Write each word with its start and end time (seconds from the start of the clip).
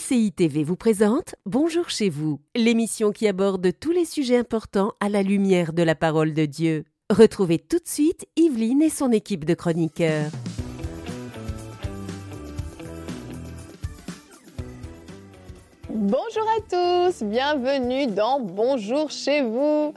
MCI 0.00 0.32
TV 0.32 0.64
vous 0.64 0.76
présente 0.76 1.34
Bonjour 1.44 1.90
chez 1.90 2.08
vous, 2.08 2.40
l'émission 2.56 3.12
qui 3.12 3.28
aborde 3.28 3.70
tous 3.78 3.90
les 3.90 4.04
sujets 4.04 4.38
importants 4.38 4.94
à 5.00 5.08
la 5.08 5.22
lumière 5.22 5.72
de 5.72 5.82
la 5.82 5.94
parole 5.94 6.32
de 6.32 6.46
Dieu. 6.46 6.84
Retrouvez 7.10 7.58
tout 7.58 7.78
de 7.78 7.86
suite 7.86 8.26
Yveline 8.36 8.82
et 8.82 8.88
son 8.88 9.10
équipe 9.12 9.44
de 9.44 9.54
chroniqueurs. 9.54 10.30
Bonjour 15.90 16.46
à 16.56 16.60
tous, 16.70 17.22
bienvenue 17.24 18.06
dans 18.06 18.40
Bonjour 18.40 19.10
chez 19.10 19.42
vous. 19.42 19.92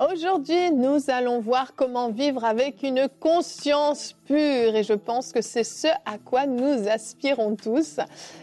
Aujourd'hui, 0.00 0.70
nous 0.70 0.98
allons 1.08 1.40
voir 1.40 1.74
comment 1.76 2.08
vivre 2.10 2.42
avec 2.42 2.82
une 2.82 3.06
conscience 3.20 4.14
pure 4.24 4.74
et 4.74 4.82
je 4.82 4.94
pense 4.94 5.30
que 5.30 5.42
c'est 5.42 5.62
ce 5.62 5.88
à 6.06 6.16
quoi 6.24 6.46
nous 6.46 6.88
aspirons 6.88 7.54
tous. 7.54 7.98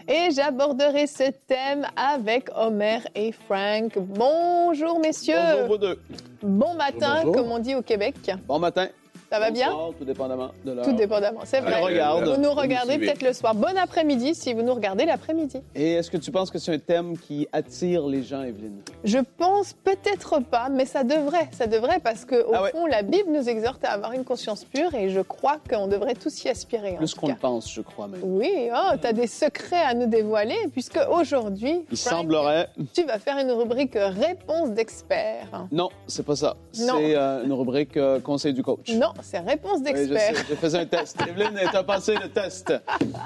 Et 0.07 0.29
j'aborderai 0.29 1.07
ce 1.07 1.31
thème 1.47 1.87
avec 1.95 2.49
Homer 2.55 2.99
et 3.15 3.31
Frank. 3.31 3.97
Bonjour 3.97 4.99
messieurs. 4.99 5.33
Bonjour 5.53 5.67
vous 5.67 5.77
deux. 5.79 5.99
Bon 6.43 6.75
matin, 6.75 7.21
Bonjour. 7.23 7.33
comme 7.33 7.51
on 7.51 7.57
dit 7.59 7.73
au 7.73 7.81
Québec. 7.81 8.15
Bon 8.47 8.59
matin. 8.59 8.89
Ça 9.29 9.39
va 9.39 9.51
bien 9.51 9.69
Bonsoir, 9.71 9.89
tout 9.97 10.05
dépendamment 10.05 10.51
de 10.63 10.71
l'heure. 10.71 10.85
Tout 10.85 10.93
dépendamment, 10.93 11.41
c'est 11.43 11.59
vrai. 11.59 11.79
On 11.81 11.85
regarde. 11.85 12.27
Vous 12.29 12.41
nous 12.41 12.51
regardez 12.51 12.97
peut-être 12.97 13.21
le 13.21 13.33
soir. 13.33 13.53
Bon 13.55 13.75
après-midi 13.77 14.33
si 14.33 14.53
vous 14.53 14.61
nous 14.61 14.73
regardez 14.73 15.03
l'après-midi. 15.05 15.61
Et 15.75 15.93
est-ce 15.93 16.09
que 16.09 16.15
tu 16.17 16.31
penses 16.31 16.49
que 16.49 16.59
c'est 16.59 16.73
un 16.73 16.79
thème 16.79 17.17
qui 17.17 17.45
attire 17.51 18.07
les 18.07 18.23
gens, 18.23 18.43
Evelyne? 18.43 18.79
Je 19.03 19.17
pense 19.37 19.73
peut-être 19.73 20.39
pas, 20.39 20.69
mais 20.69 20.85
ça 20.85 21.03
devrait, 21.03 21.49
ça 21.51 21.67
devrait 21.67 21.99
parce 21.99 22.23
que 22.23 22.35
au 22.35 22.53
Ah 22.53 22.63
ouais. 22.63 22.71
fond, 22.71 22.85
la 22.85 23.01
Bible 23.01 23.29
nous 23.31 23.49
exhorte 23.49 23.83
à 23.83 23.89
avoir 23.91 24.13
une 24.13 24.23
conscience 24.23 24.63
pure 24.63 24.93
et 24.95 25.09
je 25.09 25.19
crois 25.19 25.57
qu'on 25.69 25.87
devrait 25.87 26.15
tous 26.15 26.45
y 26.45 26.49
aspirer. 26.49 26.93
Plus 26.95 27.13
qu'on 27.13 27.27
le 27.27 27.35
pense, 27.35 27.69
je 27.71 27.81
crois 27.81 28.07
même. 28.07 28.21
Oui, 28.23 28.69
oh, 28.73 28.95
tu 29.01 29.07
as 29.07 29.13
des 29.13 29.27
secrets 29.27 29.81
à 29.83 29.93
nous 29.93 30.07
dévoiler 30.07 30.55
puisque 30.71 30.99
aujourd'hui, 31.11 31.81
Il 31.91 31.97
Frank, 31.97 32.19
semblerait... 32.21 32.69
tu 32.93 33.03
vas 33.03 33.19
faire 33.19 33.37
une 33.39 33.51
rubrique 33.51 33.95
réponse 33.97 34.71
d'expert. 34.71 35.67
Non, 35.71 35.89
c'est 36.07 36.25
pas 36.25 36.37
ça. 36.37 36.55
C'est 36.71 37.15
euh, 37.17 37.43
une 37.43 37.51
rubrique 37.53 37.97
euh, 37.97 38.21
conseil 38.21 38.53
du 38.53 38.63
coach. 38.63 38.89
Non, 38.93 39.11
c'est 39.21 39.39
réponse 39.39 39.79
Oui, 39.83 39.91
je 39.93 39.97
sais, 39.97 40.07
d'expert. 40.07 40.45
je 40.49 40.55
faisais 40.55 40.79
un 40.79 40.85
test. 40.85 41.17
Evelyne, 41.27 41.59
t'as 41.71 41.83
passé 41.83 42.15
le 42.15 42.29
test. 42.29 42.73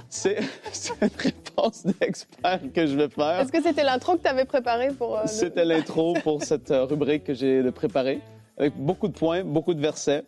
C'est 0.09 0.37
une 1.01 1.09
réponse 1.17 1.85
d'expert 1.85 2.59
que 2.73 2.85
je 2.87 2.95
vais 2.95 3.09
faire. 3.09 3.39
Est-ce 3.41 3.51
que 3.51 3.61
c'était 3.61 3.83
l'intro 3.83 4.15
que 4.17 4.21
tu 4.23 4.27
avais 4.27 4.45
préparé 4.45 4.89
pour 4.89 5.17
euh, 5.17 5.21
le- 5.23 5.27
C'était 5.27 5.65
l'intro 5.65 6.13
pour 6.23 6.43
cette 6.43 6.71
euh, 6.71 6.85
rubrique 6.85 7.23
que 7.25 7.33
j'ai 7.33 7.63
préparée, 7.71 8.19
avec 8.57 8.73
beaucoup 8.75 9.07
de 9.07 9.13
points, 9.13 9.43
beaucoup 9.43 9.73
de 9.73 9.81
versets. 9.81 10.23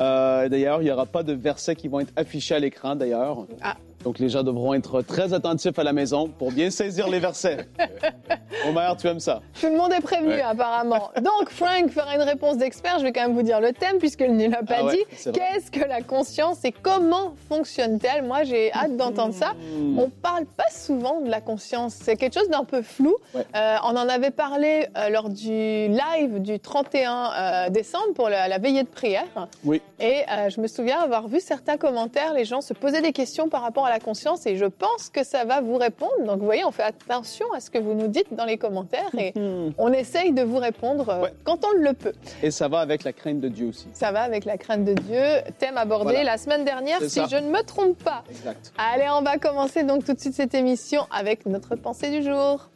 Euh, 0.00 0.48
d'ailleurs, 0.48 0.80
il 0.80 0.86
n'y 0.86 0.90
aura 0.90 1.06
pas 1.06 1.22
de 1.22 1.32
versets 1.34 1.76
qui 1.76 1.86
vont 1.88 2.00
être 2.00 2.12
affichés 2.16 2.54
à 2.54 2.58
l'écran, 2.58 2.96
d'ailleurs. 2.96 3.46
Ah. 3.62 3.76
Donc, 4.04 4.18
les 4.18 4.28
gens 4.28 4.42
devront 4.42 4.74
être 4.74 5.02
très 5.02 5.32
attentifs 5.32 5.78
à 5.78 5.84
la 5.84 5.92
maison 5.92 6.28
pour 6.28 6.52
bien 6.52 6.70
saisir 6.70 7.08
les 7.08 7.18
versets. 7.18 7.68
Omer, 8.68 8.96
tu 8.96 9.06
aimes 9.08 9.20
ça? 9.20 9.40
Tout 9.60 9.66
le 9.66 9.76
monde 9.76 9.92
est 9.92 10.00
prévenu 10.00 10.40
apparemment. 10.40 11.10
Donc 11.16 11.50
Frank 11.50 11.90
fera 11.90 12.14
une 12.14 12.22
réponse 12.22 12.58
d'expert. 12.58 12.98
Je 12.98 13.04
vais 13.04 13.12
quand 13.12 13.22
même 13.22 13.34
vous 13.34 13.42
dire 13.42 13.60
le 13.60 13.72
thème 13.72 13.98
puisqu'il 13.98 14.36
ne 14.36 14.48
l'a 14.48 14.62
pas 14.62 14.76
Ah 14.80 14.84
ouais, 14.84 14.96
dit. 14.96 15.32
Qu'est-ce 15.32 15.70
que 15.70 15.84
la 15.86 16.02
conscience 16.02 16.64
et 16.64 16.72
comment 16.72 17.34
fonctionne-t-elle? 17.48 18.22
Moi, 18.24 18.44
j'ai 18.44 18.72
hâte 18.72 18.96
d'entendre 18.96 19.34
ça. 19.34 19.52
Hmm. 19.54 19.98
On 19.98 20.10
parle 20.10 20.44
pas 20.44 20.70
souvent 20.70 21.20
de 21.20 21.30
la 21.30 21.40
conscience. 21.40 21.94
C'est 21.94 22.16
quelque 22.16 22.34
chose 22.34 22.48
d'un 22.50 22.64
peu 22.64 22.82
flou. 22.82 23.16
Ouais. 23.34 23.44
Euh, 23.56 23.76
on 23.84 23.96
en 23.96 24.08
avait 24.08 24.30
parlé 24.30 24.86
euh, 24.96 25.08
lors 25.08 25.28
du 25.28 25.48
live 25.48 26.40
du 26.40 26.60
31 26.60 27.30
euh, 27.34 27.68
décembre 27.70 28.12
pour 28.14 28.28
la, 28.28 28.48
la 28.48 28.58
veillée 28.58 28.82
de 28.82 28.88
prière. 28.88 29.48
Oui. 29.64 29.80
Et 29.98 30.22
euh, 30.30 30.50
je 30.50 30.60
me 30.60 30.66
souviens 30.66 31.00
avoir 31.00 31.26
vu 31.28 31.40
certains 31.40 31.76
commentaires. 31.76 32.32
Les 32.34 32.44
gens 32.44 32.60
se 32.60 32.74
posaient 32.74 33.02
des 33.02 33.12
questions 33.12 33.48
par 33.48 33.62
rapport 33.62 33.86
à 33.86 33.90
la 33.92 34.00
conscience 34.00 34.46
et 34.46 34.56
je 34.56 34.64
pense 34.64 35.10
que 35.10 35.22
ça 35.24 35.44
va 35.44 35.60
vous 35.60 35.76
répondre. 35.76 36.12
Donc, 36.24 36.38
vous 36.38 36.44
voyez, 36.46 36.64
on 36.64 36.70
fait 36.70 36.82
attention 36.82 37.46
à 37.52 37.60
ce 37.60 37.70
que 37.70 37.78
vous 37.78 37.94
nous 37.94 38.08
dites 38.08 38.32
dans 38.34 38.44
les 38.46 38.56
commentaires 38.58 39.10
et 39.18 39.32
on 39.78 39.92
essaye 39.92 40.32
de 40.32 40.42
vous 40.42 40.58
répondre 40.58 41.08
euh, 41.08 41.22
Ouais. 41.22 41.32
quand 41.44 41.64
on 41.64 41.72
le 41.78 41.92
peut. 41.92 42.14
Et 42.42 42.50
ça 42.50 42.68
va 42.68 42.80
avec 42.80 43.04
la 43.04 43.12
crainte 43.12 43.40
de 43.40 43.48
Dieu 43.48 43.66
aussi. 43.68 43.86
Ça 43.92 44.10
va 44.12 44.22
avec 44.22 44.44
la 44.44 44.56
crainte 44.56 44.84
de 44.84 44.94
Dieu. 44.94 45.22
Thème 45.58 45.76
abordé 45.76 46.12
Voilà. 46.14 46.24
la 46.32 46.38
semaine 46.38 46.64
dernière, 46.64 47.00
si 47.02 47.10
ça. 47.10 47.26
je 47.30 47.36
ne 47.36 47.50
me 47.50 47.62
trompe 47.62 48.02
pas. 48.02 48.24
Exact. 48.30 48.72
Allez, 48.78 49.06
on 49.10 49.22
va 49.22 49.36
commencer 49.38 49.82
donc 49.84 50.04
tout 50.04 50.14
de 50.14 50.20
suite 50.20 50.34
cette 50.34 50.54
émission 50.54 51.02
avec 51.10 51.44
notre 51.46 51.76
pensée 51.76 52.10
du 52.10 52.22
jour. 52.22 52.68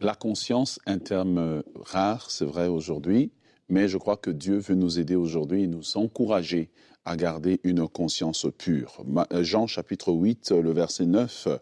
La 0.00 0.14
conscience, 0.14 0.80
un 0.86 0.98
terme 0.98 1.38
euh, 1.38 1.62
rare, 1.76 2.30
c'est 2.30 2.44
vrai 2.44 2.66
aujourd'hui, 2.66 3.30
mais 3.72 3.88
je 3.88 3.96
crois 3.96 4.18
que 4.18 4.30
Dieu 4.30 4.58
veut 4.58 4.74
nous 4.74 5.00
aider 5.00 5.16
aujourd'hui 5.16 5.62
et 5.62 5.66
nous 5.66 5.96
encourager 5.96 6.68
à 7.06 7.16
garder 7.16 7.58
une 7.64 7.88
conscience 7.88 8.46
pure. 8.58 9.02
Euh, 9.32 9.42
Jean 9.42 9.66
chapitre 9.66 10.12
8, 10.12 10.52
euh, 10.52 10.60
le 10.60 10.72
verset 10.72 11.06
9, 11.06 11.46
euh, 11.46 11.56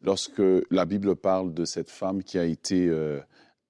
lorsque 0.00 0.40
la 0.70 0.84
Bible 0.84 1.16
parle 1.16 1.52
de 1.54 1.64
cette 1.64 1.90
femme 1.90 2.22
qui 2.22 2.38
a 2.38 2.44
été 2.44 2.86
euh, 2.86 3.18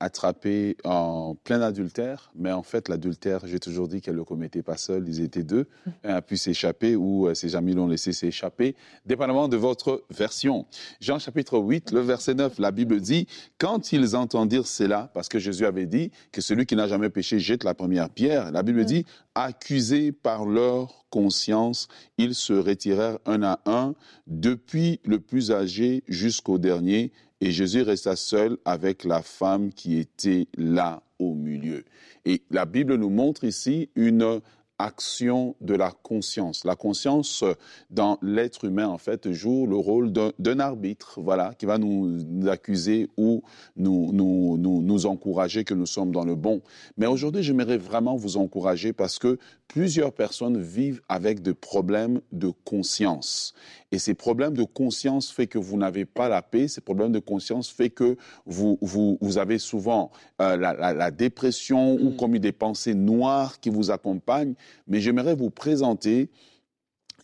attrapée 0.00 0.76
en 0.84 1.34
plein 1.34 1.60
adultère, 1.62 2.30
mais 2.34 2.52
en 2.52 2.62
fait 2.62 2.88
l'adultère, 2.88 3.46
j'ai 3.46 3.58
toujours 3.58 3.88
dit 3.88 4.00
qu'elle 4.00 4.14
ne 4.14 4.18
le 4.18 4.24
commettait 4.24 4.62
pas 4.62 4.76
seule, 4.76 5.08
ils 5.08 5.22
étaient 5.22 5.42
deux, 5.42 5.66
un 6.04 6.16
a 6.16 6.22
pu 6.22 6.36
s'échapper 6.36 6.96
ou 6.96 7.26
euh, 7.26 7.34
ses 7.34 7.56
amis 7.56 7.72
l'ont 7.72 7.86
laissé 7.86 8.12
s'échapper, 8.12 8.76
dépendamment 9.06 9.48
de 9.48 9.56
votre 9.56 10.04
version. 10.10 10.66
Jean 11.00 11.18
chapitre 11.18 11.58
8, 11.58 11.92
le 11.92 12.00
verset 12.00 12.34
9, 12.34 12.58
la 12.58 12.72
Bible 12.72 13.00
dit, 13.00 13.26
quand 13.58 13.92
ils 13.92 14.16
entendirent 14.16 14.66
cela, 14.66 15.10
parce 15.14 15.28
que 15.28 15.38
Jésus 15.38 15.64
avait 15.64 15.86
dit 15.86 16.10
que 16.30 16.40
celui 16.40 16.66
qui 16.66 16.76
n'a 16.76 16.88
jamais 16.88 17.08
péché 17.08 17.38
jette 17.38 17.64
la 17.64 17.74
première 17.74 18.10
pierre, 18.10 18.50
la 18.52 18.62
Bible 18.62 18.84
dit, 18.84 19.06
accusés 19.34 20.12
par 20.12 20.44
leur 20.44 21.06
conscience, 21.10 21.88
ils 22.18 22.34
se 22.34 22.52
retirèrent 22.52 23.18
un 23.24 23.42
à 23.42 23.60
un, 23.66 23.94
depuis 24.26 25.00
le 25.04 25.20
plus 25.20 25.52
âgé 25.52 26.02
jusqu'au 26.08 26.58
dernier, 26.58 27.12
et 27.40 27.50
Jésus 27.50 27.82
resta 27.82 28.16
seul 28.16 28.56
avec 28.64 29.04
la 29.04 29.22
femme 29.22 29.72
qui 29.72 29.98
était 29.98 30.46
là 30.56 31.02
au 31.18 31.34
milieu. 31.34 31.84
Et 32.24 32.42
la 32.50 32.64
Bible 32.64 32.96
nous 32.96 33.10
montre 33.10 33.44
ici 33.44 33.90
une 33.94 34.40
action 34.78 35.56
de 35.60 35.74
la 35.74 35.90
conscience. 35.90 36.64
La 36.64 36.76
conscience 36.76 37.44
dans 37.90 38.18
l'être 38.22 38.64
humain, 38.64 38.88
en 38.88 38.98
fait, 38.98 39.32
joue 39.32 39.66
le 39.66 39.76
rôle 39.76 40.12
d'un 40.12 40.60
arbitre, 40.60 41.20
voilà, 41.20 41.54
qui 41.54 41.66
va 41.66 41.78
nous, 41.78 42.48
accuser 42.48 43.08
ou 43.16 43.42
nous, 43.76 44.12
nous, 44.12 44.58
nous 44.58 45.06
encourager 45.06 45.64
que 45.64 45.74
nous 45.74 45.86
sommes 45.86 46.12
dans 46.12 46.24
le 46.24 46.34
bon. 46.34 46.60
Mais 46.96 47.06
aujourd'hui, 47.06 47.42
j'aimerais 47.42 47.78
vraiment 47.78 48.16
vous 48.16 48.36
encourager 48.36 48.92
parce 48.92 49.18
que 49.18 49.38
plusieurs 49.68 50.12
personnes 50.12 50.60
vivent 50.60 51.00
avec 51.08 51.42
des 51.42 51.54
problèmes 51.54 52.20
de 52.32 52.52
conscience. 52.64 53.54
Et 53.92 53.98
ces 53.98 54.14
problèmes 54.14 54.54
de 54.54 54.64
conscience 54.64 55.30
fait 55.30 55.46
que 55.46 55.58
vous 55.58 55.76
n'avez 55.76 56.04
pas 56.04 56.28
la 56.28 56.42
paix. 56.42 56.68
Ces 56.68 56.80
problèmes 56.80 57.12
de 57.12 57.18
conscience 57.18 57.70
fait 57.70 57.90
que 57.90 58.16
vous, 58.44 58.78
vous, 58.80 59.18
vous 59.20 59.38
avez 59.38 59.58
souvent 59.58 60.10
euh, 60.40 60.56
la, 60.56 60.74
la, 60.74 60.92
la 60.92 61.10
dépression 61.10 61.94
ou 61.94 62.10
comme 62.10 62.38
des 62.38 62.52
pensées 62.52 62.94
noires 62.94 63.60
qui 63.60 63.70
vous 63.70 63.90
accompagnent. 63.90 64.54
Mais 64.88 65.00
j'aimerais 65.00 65.34
vous 65.34 65.50
présenter 65.50 66.30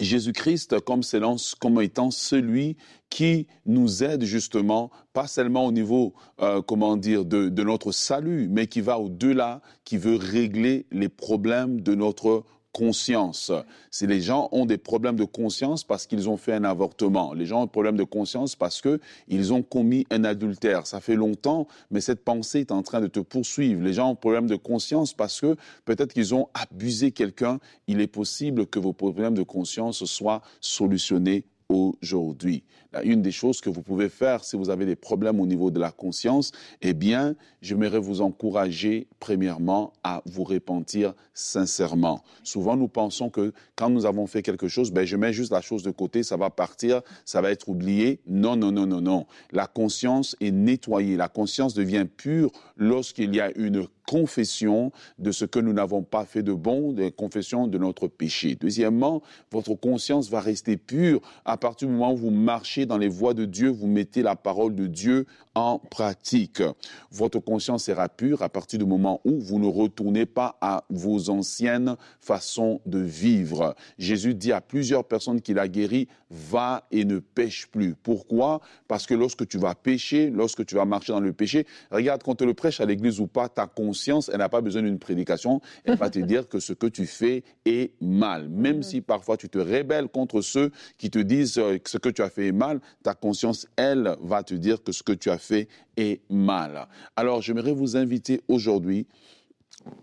Jésus-Christ 0.00 0.80
comme 0.80 1.82
étant 1.82 2.10
celui 2.10 2.76
qui 3.10 3.46
nous 3.66 4.02
aide 4.02 4.24
justement, 4.24 4.90
pas 5.12 5.26
seulement 5.26 5.66
au 5.66 5.72
niveau, 5.72 6.14
euh, 6.40 6.62
comment 6.62 6.96
dire, 6.96 7.24
de, 7.24 7.48
de 7.48 7.62
notre 7.62 7.92
salut, 7.92 8.48
mais 8.50 8.66
qui 8.66 8.80
va 8.80 8.98
au-delà, 8.98 9.60
qui 9.84 9.98
veut 9.98 10.16
régler 10.16 10.86
les 10.90 11.08
problèmes 11.08 11.80
de 11.82 11.94
notre 11.94 12.44
conscience. 12.72 13.52
Si 13.90 14.06
les 14.06 14.20
gens 14.20 14.48
ont 14.52 14.66
des 14.66 14.78
problèmes 14.78 15.16
de 15.16 15.24
conscience 15.24 15.84
parce 15.84 16.06
qu'ils 16.06 16.28
ont 16.28 16.36
fait 16.36 16.52
un 16.52 16.64
avortement, 16.64 17.34
les 17.34 17.46
gens 17.46 17.62
ont 17.62 17.64
des 17.66 17.70
problèmes 17.70 17.96
de 17.96 18.04
conscience 18.04 18.56
parce 18.56 18.80
que 18.80 19.00
ils 19.28 19.52
ont 19.52 19.62
commis 19.62 20.06
un 20.10 20.24
adultère. 20.24 20.86
Ça 20.86 21.00
fait 21.00 21.14
longtemps, 21.14 21.68
mais 21.90 22.00
cette 22.00 22.24
pensée 22.24 22.60
est 22.60 22.72
en 22.72 22.82
train 22.82 23.00
de 23.00 23.06
te 23.06 23.20
poursuivre. 23.20 23.82
Les 23.82 23.92
gens 23.92 24.10
ont 24.10 24.14
des 24.14 24.20
problèmes 24.20 24.46
de 24.46 24.56
conscience 24.56 25.12
parce 25.12 25.40
que 25.40 25.56
peut-être 25.84 26.12
qu'ils 26.12 26.34
ont 26.34 26.48
abusé 26.54 27.12
quelqu'un. 27.12 27.58
Il 27.86 28.00
est 28.00 28.06
possible 28.06 28.66
que 28.66 28.78
vos 28.78 28.92
problèmes 28.92 29.34
de 29.34 29.42
conscience 29.42 30.04
soient 30.04 30.42
solutionnés 30.60 31.44
aujourd'hui. 31.68 32.64
Une 33.04 33.22
des 33.22 33.30
choses 33.30 33.60
que 33.60 33.70
vous 33.70 33.82
pouvez 33.82 34.08
faire 34.08 34.44
si 34.44 34.56
vous 34.56 34.70
avez 34.70 34.86
des 34.86 34.96
problèmes 34.96 35.40
au 35.40 35.46
niveau 35.46 35.70
de 35.70 35.80
la 35.80 35.90
conscience, 35.90 36.52
eh 36.80 36.94
bien, 36.94 37.34
j'aimerais 37.60 37.98
vous 37.98 38.20
encourager 38.20 39.08
premièrement 39.20 39.92
à 40.02 40.22
vous 40.26 40.44
repentir 40.44 41.14
sincèrement. 41.34 42.22
Souvent, 42.42 42.76
nous 42.76 42.88
pensons 42.88 43.30
que 43.30 43.52
quand 43.76 43.90
nous 43.90 44.06
avons 44.06 44.26
fait 44.26 44.42
quelque 44.42 44.68
chose, 44.68 44.90
ben, 44.92 45.04
je 45.04 45.16
mets 45.16 45.32
juste 45.32 45.52
la 45.52 45.60
chose 45.60 45.82
de 45.82 45.90
côté, 45.90 46.22
ça 46.22 46.36
va 46.36 46.50
partir, 46.50 47.02
ça 47.24 47.40
va 47.40 47.50
être 47.50 47.68
oublié. 47.68 48.20
Non, 48.26 48.56
non, 48.56 48.72
non, 48.72 48.86
non, 48.86 49.00
non. 49.00 49.26
La 49.52 49.66
conscience 49.66 50.36
est 50.40 50.50
nettoyée. 50.50 51.16
La 51.16 51.28
conscience 51.28 51.74
devient 51.74 52.06
pure 52.16 52.50
lorsqu'il 52.76 53.34
y 53.34 53.40
a 53.40 53.50
une 53.56 53.86
confession 54.06 54.92
de 55.18 55.32
ce 55.32 55.44
que 55.44 55.58
nous 55.58 55.72
n'avons 55.72 56.02
pas 56.02 56.24
fait 56.24 56.42
de 56.42 56.52
bon, 56.52 56.92
de 56.92 57.08
confession 57.08 57.66
de 57.66 57.78
notre 57.78 58.08
péché. 58.08 58.56
Deuxièmement, 58.60 59.22
votre 59.50 59.74
conscience 59.74 60.28
va 60.28 60.40
rester 60.40 60.76
pure 60.76 61.20
à 61.44 61.56
partir 61.56 61.88
du 61.88 61.94
moment 61.94 62.12
où 62.12 62.16
vous 62.16 62.30
marchez 62.30 62.81
dans 62.86 62.98
les 62.98 63.08
voies 63.08 63.34
de 63.34 63.44
Dieu, 63.44 63.68
vous 63.68 63.86
mettez 63.86 64.22
la 64.22 64.36
parole 64.36 64.74
de 64.74 64.86
Dieu 64.86 65.26
en 65.54 65.78
pratique. 65.78 66.62
Votre 67.10 67.38
conscience 67.38 67.84
sera 67.84 68.08
pure 68.08 68.42
à 68.42 68.48
partir 68.48 68.78
du 68.78 68.84
moment 68.84 69.20
où 69.24 69.38
vous 69.38 69.58
ne 69.58 69.66
retournez 69.66 70.26
pas 70.26 70.56
à 70.60 70.84
vos 70.90 71.30
anciennes 71.30 71.96
façons 72.20 72.80
de 72.86 72.98
vivre. 72.98 73.74
Jésus 73.98 74.34
dit 74.34 74.52
à 74.52 74.60
plusieurs 74.60 75.04
personnes 75.04 75.40
qu'il 75.40 75.58
a 75.58 75.68
guéri, 75.68 76.08
va 76.30 76.86
et 76.90 77.04
ne 77.04 77.18
pêche 77.18 77.66
plus. 77.66 77.94
Pourquoi? 77.94 78.60
Parce 78.88 79.06
que 79.06 79.14
lorsque 79.14 79.46
tu 79.46 79.58
vas 79.58 79.74
pécher, 79.74 80.30
lorsque 80.30 80.64
tu 80.64 80.74
vas 80.74 80.84
marcher 80.84 81.12
dans 81.12 81.20
le 81.20 81.32
péché, 81.32 81.66
regarde, 81.90 82.22
quand 82.22 82.36
tu 82.36 82.46
le 82.46 82.54
prêches 82.54 82.80
à 82.80 82.86
l'église 82.86 83.20
ou 83.20 83.26
pas, 83.26 83.48
ta 83.48 83.66
conscience, 83.66 84.30
elle 84.32 84.38
n'a 84.38 84.48
pas 84.48 84.62
besoin 84.62 84.82
d'une 84.82 84.98
prédication, 84.98 85.60
elle 85.84 85.96
va 85.96 86.08
te 86.08 86.18
dire 86.20 86.48
que 86.48 86.58
ce 86.58 86.72
que 86.72 86.86
tu 86.86 87.06
fais 87.06 87.44
est 87.66 87.92
mal. 88.00 88.48
Même 88.48 88.78
mm. 88.78 88.82
si 88.82 89.00
parfois 89.02 89.36
tu 89.36 89.48
te 89.48 89.58
rébelles 89.58 90.08
contre 90.08 90.40
ceux 90.40 90.70
qui 90.96 91.10
te 91.10 91.18
disent 91.18 91.58
euh, 91.58 91.78
que 91.78 91.90
ce 91.90 91.98
que 91.98 92.08
tu 92.08 92.22
as 92.22 92.30
fait 92.30 92.48
est 92.48 92.52
mal, 92.52 92.71
ta 93.02 93.14
conscience, 93.14 93.66
elle, 93.76 94.16
va 94.20 94.42
te 94.42 94.54
dire 94.54 94.82
que 94.82 94.92
ce 94.92 95.02
que 95.02 95.12
tu 95.12 95.30
as 95.30 95.38
fait 95.38 95.68
est 95.96 96.20
mal. 96.30 96.88
Alors, 97.16 97.42
j'aimerais 97.42 97.72
vous 97.72 97.96
inviter 97.96 98.40
aujourd'hui 98.48 99.06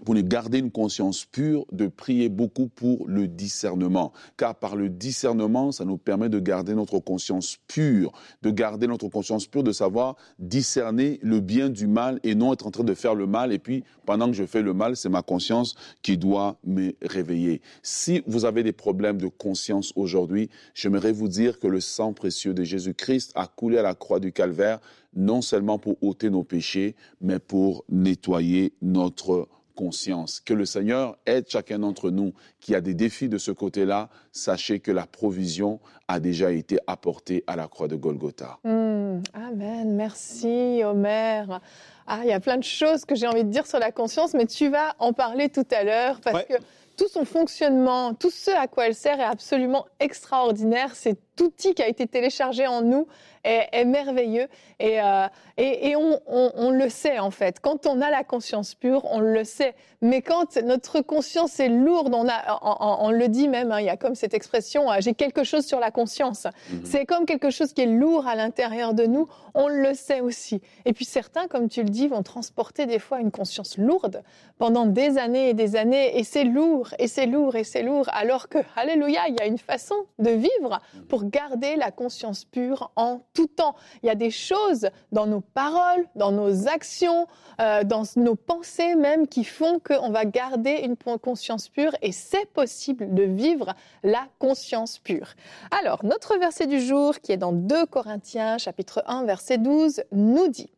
pour 0.06 0.16
nous 0.16 0.24
garder 0.24 0.60
une 0.60 0.72
conscience 0.72 1.26
pure, 1.26 1.66
de 1.72 1.88
prier 1.88 2.30
beaucoup 2.30 2.68
pour 2.68 3.08
le 3.08 3.28
discernement. 3.28 4.12
Car 4.38 4.56
par 4.56 4.76
le 4.76 4.90
discernement, 4.90 5.72
ça 5.72 5.86
nous 5.86 5.98
permet 5.98 6.30
de 6.30 6.40
garder 6.40 6.74
notre 6.74 7.00
conscience 7.00 7.58
pure, 7.68 8.12
de 8.42 8.50
garder 8.50 8.88
notre 8.88 9.08
conscience 9.08 9.46
pure, 9.46 9.64
de 9.64 9.72
savoir 9.72 10.16
discerner 10.40 11.20
le 11.22 11.40
bien 11.40 11.70
du 11.70 11.88
mal 11.88 12.20
et 12.24 12.36
non 12.36 12.54
être 12.54 12.68
en 12.68 12.72
train 12.72 12.84
de 12.84 12.94
faire 12.94 13.16
le 13.16 13.28
mal. 13.28 13.54
Et 13.54 13.60
puis, 13.60 13.84
pendant 14.06 14.28
que 14.28 14.34
je 14.34 14.46
fais 14.46 14.62
le 14.62 14.74
mal, 14.74 14.96
c'est 14.96 15.10
ma 15.10 15.22
conscience 15.22 15.76
qui 16.02 16.18
doit 16.18 16.58
me 16.66 16.94
réveiller. 17.02 17.62
Si 17.84 18.24
vous 18.26 18.46
avez 18.46 18.64
des 18.64 18.74
problèmes 18.74 19.18
de 19.18 19.28
conscience 19.28 19.94
aujourd'hui, 19.96 20.50
j'aimerais 20.74 21.12
vous 21.12 21.28
dire 21.28 21.60
que 21.60 21.68
le 21.68 21.80
sang 21.80 22.14
précieux 22.14 22.54
de 22.54 22.64
Jésus-Christ 22.64 23.32
a 23.36 23.48
coulé 23.48 23.78
à 23.78 23.84
la 23.84 23.96
croix 23.96 24.20
du 24.20 24.32
calvaire, 24.32 24.80
non 25.16 25.42
seulement 25.42 25.80
pour 25.80 26.02
ôter 26.04 26.30
nos 26.30 26.44
péchés, 26.44 26.96
mais 27.22 27.40
pour 27.40 27.84
nettoyer 27.90 28.74
notre 28.82 29.48
conscience. 29.80 30.42
Que 30.42 30.54
le 30.54 30.66
Seigneur 30.66 31.18
aide 31.26 31.46
chacun 31.48 31.80
d'entre 31.80 32.12
nous 32.12 32.34
qui 32.60 32.76
a 32.76 32.82
des 32.82 32.94
défis 32.94 33.30
de 33.30 33.38
ce 33.38 33.52
côté-là. 33.52 34.10
Sachez 34.34 34.82
que 34.82 34.92
la 34.92 35.08
provision 35.08 35.80
a 36.10 36.20
déjà 36.20 36.52
été 36.52 36.80
apportée 36.86 37.46
à 37.48 37.56
la 37.56 37.70
croix 37.70 37.88
de 37.88 37.96
Golgotha. 37.96 38.60
Hmm. 38.66 39.22
amen. 39.34 39.96
Merci, 39.96 40.82
Omer. 40.84 41.62
Ah, 42.08 42.20
il 42.24 42.30
y 42.30 42.34
a 42.34 42.42
plein 42.42 42.58
de 42.58 42.64
choses 42.64 43.06
que 43.06 43.16
j'ai 43.16 43.28
envie 43.28 43.46
de 43.46 43.50
dire 43.50 43.66
sur 43.68 43.80
la 43.80 43.94
conscience, 43.94 44.34
mais 44.34 44.48
tu 44.48 44.68
vas 44.68 44.96
en 45.00 45.14
parler 45.14 45.48
tout 45.48 45.68
à 45.72 45.86
l'heure 45.86 46.20
parce 46.20 46.44
que 46.44 46.56
tout 46.98 47.08
son 47.08 47.24
fonctionnement, 47.24 48.14
tout 48.14 48.30
ce 48.30 48.52
à 48.52 48.68
quoi 48.68 48.88
elle 48.88 48.96
sert 48.96 49.22
est 49.22 49.24
absolument 49.24 49.86
extraordinaire. 50.02 50.94
Cet 50.96 51.20
outil 51.42 51.74
qui 51.74 51.82
a 51.82 51.88
été 51.88 52.08
téléchargé 52.08 52.68
en 52.68 52.82
nous 52.82 53.08
est, 53.44 53.86
merveilleux 53.86 54.48
et, 54.80 55.02
euh, 55.02 55.28
et, 55.58 55.96
on, 55.96 56.72
le 56.72 56.90
sait 56.90 57.20
en 57.20 57.32
fait. 57.32 57.60
Quand 57.60 57.86
on 57.86 58.02
a 58.02 58.10
la 58.10 58.24
conscience 58.24 58.76
pure, 58.76 59.06
on 59.06 59.20
le 59.20 59.44
sait. 59.44 59.76
Mais 60.02 60.22
quand 60.22 60.58
notre 60.58 61.02
conscience 61.02 61.60
est 61.60 61.70
lourde, 61.70 62.14
on, 62.14 62.28
a, 62.30 63.00
on, 63.02 63.12
le 63.12 63.28
dit 63.28 63.50
même, 63.50 63.72
hein, 63.72 63.80
il 63.82 63.86
y 63.86 63.90
a 63.90 63.98
comme 63.98 64.16
cette 64.16 64.34
expression, 64.34 64.92
euh, 64.92 64.98
j'ai 65.00 65.14
quelque 65.14 65.44
chose 65.44 65.66
sur 65.66 65.80
la 65.80 65.92
conscience. 65.92 66.48
Mhm. 66.72 66.82
C'est 66.86 67.06
comme 67.06 67.26
quelque 67.26 67.50
chose 67.50 67.74
qui 67.74 67.82
est 67.82 67.86
lourd 67.86 68.28
à 68.28 68.36
l'intérieur 68.36 68.94
de 68.94 69.06
nous, 69.06 69.28
on 69.54 69.68
le 69.68 69.94
sait 69.94 70.22
aussi. 70.22 70.62
Et 70.86 70.94
puis 70.94 71.06
certains, 71.06 71.48
comme 71.48 71.68
tu 71.68 71.84
le 71.84 71.90
dis, 71.90 72.08
vont 72.08 72.24
transporter 72.24 72.86
des 72.86 73.00
fois 73.00 73.20
une 73.20 73.32
conscience 73.32 73.78
lourde 73.78 74.24
pendant 74.58 74.86
des 74.86 75.18
années 75.18 75.50
et 75.50 75.54
des 75.54 75.76
années, 75.76 76.18
et 76.18 76.24
c'est 76.24 76.44
lourd, 76.44 76.94
et 77.00 77.08
c'est 77.08 77.26
lourd, 77.26 77.56
et 77.56 77.64
c'est 77.64 77.84
lourd, 77.84 78.08
alors 78.12 78.48
que, 78.48 78.60
alléluia, 78.76 79.22
il 79.28 79.36
y 79.36 79.42
a 79.42 79.46
une 79.46 79.58
façon 79.58 79.96
de 80.20 80.30
vivre 80.30 80.82
pour 81.08 81.29
garder 81.30 81.76
la 81.76 81.92
conscience 81.92 82.46
pure 82.46 82.92
en 82.96 83.22
tout 83.34 83.48
temps. 83.48 83.76
Il 84.04 84.08
y 84.08 84.10
a 84.10 84.16
des 84.16 84.32
choses 84.32 84.90
dans 85.12 85.26
nos 85.26 85.42
paroles, 85.42 86.06
dans 86.16 86.32
nos 86.32 86.68
actions, 86.68 87.28
euh, 87.62 87.84
dans 87.84 88.04
nos 88.16 88.36
pensées 88.36 88.96
même 88.96 89.28
qui 89.28 89.44
font 89.44 89.80
qu'on 89.80 90.10
va 90.10 90.26
garder 90.26 90.82
une 90.84 90.96
conscience 91.18 91.70
pure 91.70 91.96
et 92.02 92.12
c'est 92.12 92.46
possible 92.48 93.14
de 93.14 93.24
vivre 93.24 93.74
la 94.04 94.28
conscience 94.40 95.00
pure. 95.00 95.34
Alors, 95.72 96.04
notre 96.04 96.38
verset 96.38 96.68
du 96.68 96.80
jour 96.80 97.20
qui 97.20 97.32
est 97.32 97.38
dans 97.38 97.52
2 97.52 97.86
Corinthiens 97.86 98.58
chapitre 98.58 99.04
1 99.08 99.26
verset 99.26 99.58
12 99.58 100.04
nous 100.12 100.48
dit 100.48 100.72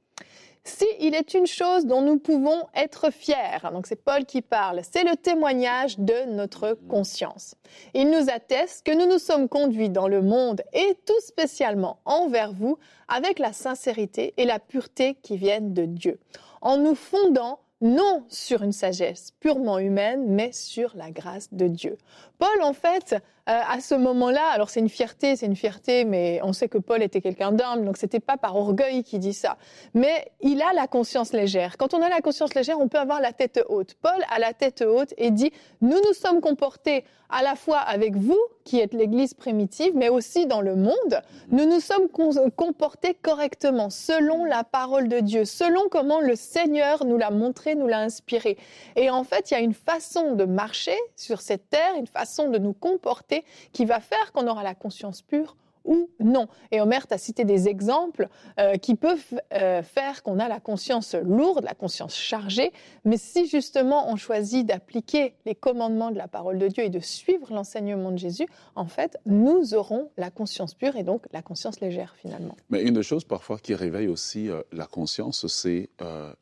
si 0.64 0.86
il 1.00 1.16
est 1.16 1.34
une 1.34 1.48
chose 1.48 1.86
dont 1.86 2.02
nous 2.02 2.20
pouvons 2.20 2.68
être 2.76 3.12
fiers, 3.12 3.60
donc 3.72 3.88
c'est 3.88 4.04
Paul 4.04 4.26
qui 4.26 4.42
parle, 4.42 4.82
c'est 4.84 5.04
le 5.04 5.16
témoignage 5.16 5.98
de 5.98 6.32
notre 6.32 6.78
conscience. 6.88 7.56
Il 7.94 8.10
nous 8.12 8.30
atteste 8.30 8.86
que 8.86 8.92
nous 8.92 9.12
nous 9.12 9.18
sommes 9.18 9.50
conduits 9.50 9.90
dans 9.90 10.08
le 10.08 10.22
monde 10.22 10.62
et 10.74 10.98
tout 11.06 11.20
spécialement 11.26 12.00
envers 12.06 12.54
vous 12.54 12.78
avec 13.08 13.40
la 13.40 13.54
sincérité 13.54 14.34
et 14.38 14.46
la 14.46 14.60
pureté 14.60 15.16
qui 15.16 15.36
viennent 15.36 15.74
de 15.74 15.86
Dieu, 15.86 16.20
en 16.62 16.78
nous 16.78 16.96
fondant 16.96 17.60
non 17.82 18.24
sur 18.30 18.62
une 18.62 18.72
sagesse 18.72 19.32
purement 19.40 19.80
humaine, 19.80 20.26
mais 20.28 20.52
sur 20.52 20.92
la 20.96 21.12
grâce 21.12 21.52
de 21.52 21.68
Dieu. 21.68 21.98
Paul, 22.38 22.62
en 22.64 22.74
fait, 22.74 23.14
euh, 23.14 23.60
à 23.68 23.82
ce 23.82 23.96
moment-là, 23.96 24.48
alors 24.52 24.70
c'est 24.70 24.80
une 24.80 24.90
fierté, 24.90 25.36
c'est 25.36 25.48
une 25.48 25.56
fierté, 25.56 26.06
mais 26.06 26.40
on 26.44 26.54
sait 26.54 26.70
que 26.70 26.78
Paul 26.78 27.02
était 27.02 27.22
quelqu'un 27.22 27.52
d'humble, 27.52 27.86
donc 27.86 27.98
c'était 27.98 28.20
pas 28.20 28.38
par 28.38 28.56
orgueil 28.56 29.04
qu'il 29.04 29.20
dit 29.20 29.34
ça. 29.34 29.58
Mais 29.94 30.32
il 30.42 30.62
a 30.62 30.74
la 30.74 30.88
conscience 30.88 31.34
légère. 31.34 31.78
Quand 31.78 31.94
on 31.94 32.02
a 32.02 32.10
la 32.10 32.22
conscience 32.22 32.54
légère, 32.54 32.80
on 32.80 32.88
peut 32.88 33.00
avoir 33.00 33.20
la 33.20 33.34
tête 33.34 33.60
haute. 33.68 33.96
Paul 34.02 34.24
a 34.30 34.40
la 34.40 34.54
tête 34.54 34.82
haute 34.82 35.14
et 35.18 35.32
dit, 35.32 35.52
nous 35.82 35.98
nous 36.08 36.14
sommes 36.14 36.40
comportés 36.40 37.04
à 37.32 37.42
la 37.42 37.56
fois 37.56 37.80
avec 37.80 38.16
vous, 38.16 38.40
qui 38.64 38.80
êtes 38.80 38.94
l'Église 38.94 39.34
primitive, 39.34 39.94
mais 39.96 40.10
aussi 40.10 40.46
dans 40.46 40.62
le 40.62 40.76
monde. 40.76 41.22
Nous 41.50 41.66
nous 41.66 41.80
sommes 41.80 42.10
comportés 42.10 43.16
correctement, 43.16 43.90
selon 43.90 44.46
la 44.46 44.64
parole 44.64 45.08
de 45.08 45.20
Dieu, 45.20 45.46
selon 45.46 45.90
comment 45.90 46.22
le 46.22 46.36
Seigneur 46.36 47.06
nous 47.06 47.18
l'a 47.18 47.32
montré, 47.32 47.76
nous 47.76 47.88
l'a 47.88 48.00
inspiré. 48.00 48.58
Et 48.96 49.10
en 49.10 49.24
fait, 49.24 49.50
il 49.50 49.54
y 49.56 49.58
a 49.58 49.62
une 49.62 49.74
façon 49.74 50.36
de 50.36 50.46
marcher 50.46 50.98
sur 51.16 51.42
cette 51.42 51.70
terre, 51.70 51.96
une 51.98 52.08
façon 52.08 52.50
de 52.50 52.58
nous 52.58 52.74
comporter 52.74 53.44
qui 53.74 53.86
va 53.86 54.00
faire 54.00 54.32
qu'on 54.34 54.48
aura 54.48 54.64
la 54.64 54.76
conscience 54.76 55.22
pure 55.22 55.56
ou 55.86 56.10
non. 56.20 56.48
Et 56.72 56.82
Omer 56.82 57.08
t'a 57.08 57.18
cité 57.18 57.46
des 57.46 57.68
exemples 57.68 58.28
euh, 58.60 58.76
qui 58.76 58.96
peuvent 58.96 59.40
euh, 59.54 59.82
faire 59.82 60.24
qu'on 60.24 60.40
a 60.40 60.48
la 60.48 60.60
conscience 60.60 61.16
lourde, 61.16 61.64
la 61.64 61.74
conscience 61.74 62.16
chargée, 62.16 62.72
mais 63.06 63.18
si 63.18 63.48
justement 63.48 64.12
on 64.12 64.16
choisit 64.16 64.66
d'appliquer 64.66 65.34
les 65.46 65.56
commandements 65.56 66.12
de 66.12 66.18
la 66.18 66.28
parole 66.28 66.58
de 66.58 66.68
Dieu 66.68 66.84
et 66.84 66.90
de 66.90 67.00
suivre 67.00 67.54
l'enseignement 67.54 68.12
de 68.12 68.18
Jésus, 68.18 68.46
en 68.76 68.86
fait, 68.86 69.18
nous 69.26 69.74
aurons 69.74 70.10
la 70.18 70.30
conscience 70.30 70.74
pure 70.74 70.96
et 70.96 71.04
donc 71.04 71.26
la 71.32 71.42
conscience 71.42 71.80
légère 71.80 72.16
finalement. 72.18 72.56
Mais 72.70 72.84
une 72.84 72.94
des 72.94 73.04
choses 73.04 73.24
parfois 73.24 73.58
qui 73.58 73.74
réveille 73.74 74.08
aussi 74.08 74.50
euh, 74.50 74.62
la 74.72 74.86
conscience, 74.86 75.48
c'est 75.48 75.90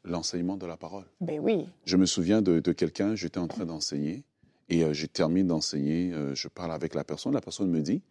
l'enseignement 0.04 0.58
de 0.58 0.66
la 0.66 0.78
parole. 0.78 1.06
Ben 1.22 1.40
oui. 1.40 1.68
Je 1.86 1.98
me 1.98 2.06
souviens 2.06 2.42
de, 2.42 2.60
de 2.60 2.72
quelqu'un, 2.72 3.16
j'étais 3.16 3.38
en 3.38 3.48
train 3.48 3.66
d'enseigner, 3.66 4.24
et 4.70 4.94
je 4.94 5.06
termine 5.06 5.48
d'enseigner, 5.48 6.14
je 6.34 6.48
parle 6.48 6.72
avec 6.72 6.96
la 6.96 7.04
personne, 7.04 7.34
la 7.34 7.42
personne 7.42 7.70
me 7.70 7.82
dit 7.82 8.02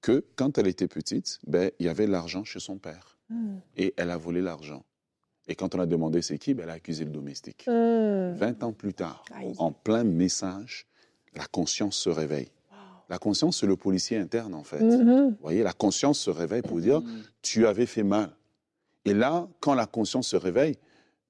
que 0.00 0.24
quand 0.36 0.58
elle 0.58 0.66
était 0.66 0.88
petite, 0.88 1.38
ben, 1.46 1.70
il 1.78 1.86
y 1.86 1.88
avait 1.88 2.06
l'argent 2.06 2.44
chez 2.44 2.60
son 2.60 2.78
père. 2.78 3.18
Hmm. 3.28 3.56
Et 3.76 3.94
elle 3.96 4.10
a 4.10 4.16
volé 4.16 4.40
l'argent. 4.40 4.84
Et 5.48 5.54
quand 5.54 5.74
on 5.74 5.80
a 5.80 5.86
demandé 5.86 6.22
c'est 6.22 6.38
qui, 6.38 6.54
ben, 6.54 6.64
elle 6.64 6.70
a 6.70 6.74
accusé 6.74 7.04
le 7.04 7.10
domestique. 7.10 7.64
20 7.66 8.34
hmm. 8.34 8.64
ans 8.64 8.72
plus 8.72 8.94
tard, 8.94 9.24
en 9.58 9.72
plein 9.72 10.04
message, 10.04 10.86
la 11.34 11.46
conscience 11.46 11.96
se 11.96 12.10
réveille. 12.10 12.50
La 13.08 13.18
conscience, 13.18 13.60
c'est 13.60 13.68
le 13.68 13.76
policier 13.76 14.16
interne, 14.16 14.52
en 14.52 14.64
fait. 14.64 14.80
Mm-hmm. 14.80 15.28
Vous 15.28 15.36
voyez, 15.40 15.62
la 15.62 15.72
conscience 15.72 16.18
se 16.18 16.28
réveille 16.28 16.62
pour 16.62 16.80
dire, 16.80 17.02
mm. 17.02 17.22
tu 17.40 17.64
avais 17.68 17.86
fait 17.86 18.02
mal. 18.02 18.30
Et 19.04 19.14
là, 19.14 19.46
quand 19.60 19.74
la 19.74 19.86
conscience 19.86 20.26
se 20.26 20.34
réveille, 20.34 20.74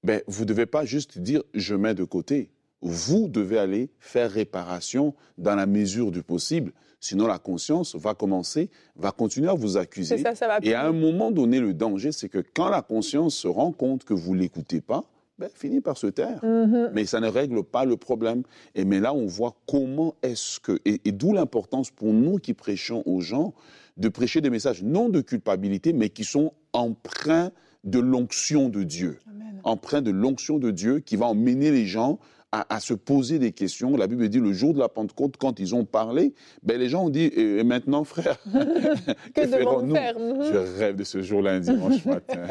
ben, 0.02 0.23
vous 0.26 0.44
ne 0.44 0.49
devez 0.49 0.64
pas 0.64 0.87
juste 0.87 1.18
dire, 1.18 1.42
je 1.52 1.75
mets 1.75 1.94
de 1.94 2.04
côté 2.04 2.50
vous 2.82 3.28
devez 3.28 3.58
aller 3.58 3.90
faire 3.99 4.30
réparation 4.30 5.14
dans 5.38 5.54
la 5.54 5.66
mesure 5.66 6.11
du 6.11 6.23
possible. 6.23 6.73
Sinon, 7.06 7.28
la 7.28 7.38
conscience 7.38 7.94
va 7.94 8.14
commencer, 8.14 8.68
va 8.96 9.12
continuer 9.12 9.48
à 9.48 9.54
vous 9.54 9.76
accuser. 9.76 10.16
et 10.62 10.75
à 10.75 10.86
un 10.86 10.92
moment 10.92 11.30
donné, 11.30 11.60
le 11.60 11.72
danger, 11.72 12.10
c'est 12.10 12.28
que 12.28 12.42
quand 12.54 12.68
la 12.68 12.82
conscience 12.82 13.36
se 13.36 13.46
rend 13.46 13.70
compte 13.70 14.02
que 14.02 14.12
vous 14.12 14.34
l'écoutez 14.34 14.80
pas, 14.80 15.04
ben, 15.38 15.48
finit 15.54 15.80
par 15.80 15.98
se 15.98 16.08
taire. 16.08 16.40
Mm-hmm. 16.42 16.90
Mais 16.94 17.04
ça 17.04 17.20
ne 17.20 17.28
règle 17.28 17.62
pas 17.62 17.84
le 17.84 17.96
problème. 17.96 18.42
Et 18.75 18.84
mais 18.84 18.98
là, 18.98 19.14
on 19.14 19.26
voit 19.26 19.54
comment 19.68 20.16
est-ce 20.22 20.58
que, 20.58 20.80
et, 20.84 21.00
et 21.04 21.12
d'où 21.12 21.32
l'importance 21.32 21.92
pour 21.92 22.12
nous 22.12 22.38
qui 22.38 22.54
prêchons 22.54 23.04
aux 23.06 23.20
gens 23.20 23.54
de 23.96 24.08
prêcher 24.08 24.40
des 24.40 24.50
messages 24.50 24.82
non 24.82 25.08
de 25.08 25.20
culpabilité, 25.20 25.92
mais 25.92 26.08
qui 26.08 26.25
sont 26.25 26.54
empreints 26.72 27.52
de 27.84 28.00
l'onction 28.00 28.68
de 28.68 28.82
Dieu. 28.82 29.20
Empreints 29.62 30.02
de 30.02 30.10
l'onction 30.10 30.58
de 30.58 30.72
Dieu 30.72 30.98
qui 30.98 31.14
va 31.14 31.26
emmener 31.26 31.70
les 31.70 31.86
gens 31.86 32.18
à, 32.68 32.80
se 32.80 32.94
poser 32.94 33.38
des 33.38 33.52
questions. 33.52 33.96
La 33.96 34.06
Bible 34.06 34.28
dit 34.28 34.40
le 34.40 34.52
jour 34.52 34.75
de 34.75 34.78
la 34.78 34.88
Pentecôte, 34.88 35.36
quand 35.38 35.58
ils 35.60 35.75
ont 35.75 35.84
parlé, 35.84 36.32
ben, 36.62 36.78
les 36.78 36.88
gens 36.88 37.04
ont 37.04 37.10
dit, 37.10 37.30
et 37.34 37.64
maintenant, 37.64 38.04
frère, 38.04 38.38
que, 39.34 39.40
devons-nous 39.40 39.94
faire 39.94 40.18
mhm. 40.18 40.42
Je 40.42 40.78
rêve 40.78 40.96
de 40.96 41.04
ce 41.04 41.22
jour-là, 41.22 41.52
un 41.52 41.60
dimanche 41.60 42.04
matin. 42.06 42.46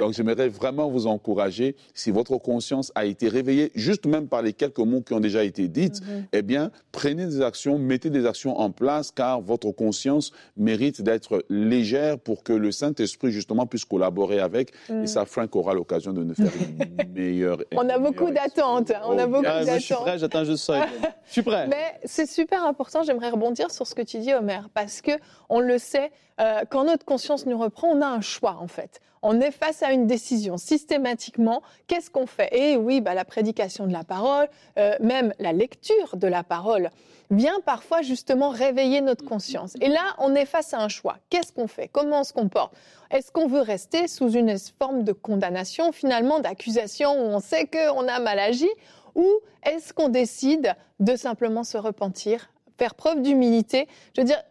Donc, 0.00 0.14
j'aimerais 0.14 0.48
vraiment 0.48 0.88
vous 0.88 1.06
encourager, 1.06 1.76
si 1.94 2.10
votre 2.10 2.38
conscience 2.38 2.92
a 2.94 3.04
été 3.04 3.28
réveillée, 3.28 3.70
juste 3.74 4.06
même 4.06 4.28
par 4.28 4.42
les 4.42 4.52
quelques 4.52 4.78
mots 4.78 5.02
qui 5.02 5.14
ont 5.14 5.20
déjà 5.20 5.44
été 5.44 5.68
dites, 5.68 6.00
mhm. 6.00 6.26
eh 6.32 6.42
bien, 6.42 6.70
prenez 6.92 7.26
des 7.26 7.40
actions, 7.40 7.78
mettez 7.78 8.10
des 8.10 8.26
actions 8.26 8.58
en 8.58 8.70
place, 8.70 9.10
car 9.10 9.40
votre 9.40 9.70
conscience 9.70 10.32
mérite 10.56 11.02
d'être 11.02 11.44
légère 11.48 12.18
pour 12.18 12.42
que 12.42 12.52
le 12.52 12.72
Saint-Esprit, 12.72 13.30
justement, 13.30 13.66
puisse 13.66 13.84
collaborer 13.84 14.40
avec. 14.40 14.72
Et 14.88 14.92
mhm. 14.92 15.06
ça, 15.06 15.24
Frank 15.24 15.54
aura 15.56 15.74
l'occasion 15.74 16.12
de 16.12 16.24
nous 16.24 16.34
faire 16.34 16.50
une 16.56 17.12
meilleure. 17.14 17.58
On 17.76 17.88
a 17.88 17.98
beaucoup 17.98 18.30
d'attentes. 18.30 18.92
On 19.06 19.18
a 19.18 19.26
beaucoup 19.26 19.43
d'attentes. 19.44 19.74
Je 19.74 19.84
suis 19.84 19.94
prêt, 19.94 20.18
j'attends 20.18 20.44
juste 20.44 20.64
ça. 20.64 20.86
je 21.26 21.32
suis 21.32 21.42
prêt. 21.42 21.66
Mais 21.68 21.98
c'est 22.04 22.26
super 22.26 22.64
important. 22.64 23.02
J'aimerais 23.02 23.30
rebondir 23.30 23.70
sur 23.70 23.86
ce 23.86 23.94
que 23.94 24.02
tu 24.02 24.18
dis, 24.18 24.34
Omer, 24.34 24.68
parce 24.74 25.00
que 25.00 25.12
on 25.48 25.60
le 25.60 25.78
sait, 25.78 26.12
euh, 26.40 26.62
quand 26.70 26.84
notre 26.84 27.04
conscience 27.04 27.46
nous 27.46 27.58
reprend, 27.58 27.88
on 27.88 28.00
a 28.00 28.06
un 28.06 28.20
choix 28.20 28.56
en 28.60 28.68
fait. 28.68 29.00
On 29.26 29.40
est 29.40 29.52
face 29.52 29.82
à 29.82 29.92
une 29.92 30.06
décision 30.06 30.58
systématiquement. 30.58 31.62
Qu'est-ce 31.86 32.10
qu'on 32.10 32.26
fait? 32.26 32.50
Et 32.52 32.76
oui, 32.76 33.00
bah, 33.00 33.14
la 33.14 33.24
prédication 33.24 33.86
de 33.86 33.92
la 33.92 34.04
parole, 34.04 34.48
euh, 34.78 34.94
même 35.00 35.32
la 35.38 35.52
lecture 35.54 36.16
de 36.16 36.28
la 36.28 36.42
parole, 36.42 36.90
vient 37.30 37.60
parfois 37.64 38.02
justement 38.02 38.50
réveiller 38.50 39.00
notre 39.00 39.24
conscience. 39.24 39.76
Et 39.80 39.88
là, 39.88 40.14
on 40.18 40.34
est 40.34 40.44
face 40.44 40.74
à 40.74 40.78
un 40.80 40.88
choix. 40.88 41.16
Qu'est-ce 41.30 41.52
qu'on 41.52 41.68
fait? 41.68 41.88
Comment 41.88 42.20
on 42.20 42.24
se 42.24 42.34
comporte? 42.34 42.74
Est-ce 43.10 43.32
qu'on 43.32 43.46
veut 43.46 43.62
rester 43.62 44.08
sous 44.08 44.30
une 44.30 44.56
forme 44.78 45.04
de 45.04 45.12
condamnation, 45.12 45.90
finalement 45.92 46.40
d'accusation 46.40 47.12
où 47.12 47.34
on 47.34 47.40
sait 47.40 47.66
qu'on 47.66 48.06
a 48.06 48.20
mal 48.20 48.38
agi? 48.38 48.68
Ou 49.14 49.26
est-ce 49.62 49.92
qu'on 49.92 50.08
décide 50.08 50.74
de 51.00 51.16
simplement 51.16 51.64
se 51.64 51.78
repentir, 51.78 52.50
faire 52.78 52.94
preuve 52.94 53.22
d'humilité? 53.22 53.88
Je 54.14 54.20
veux 54.20 54.26
dire, 54.26 54.42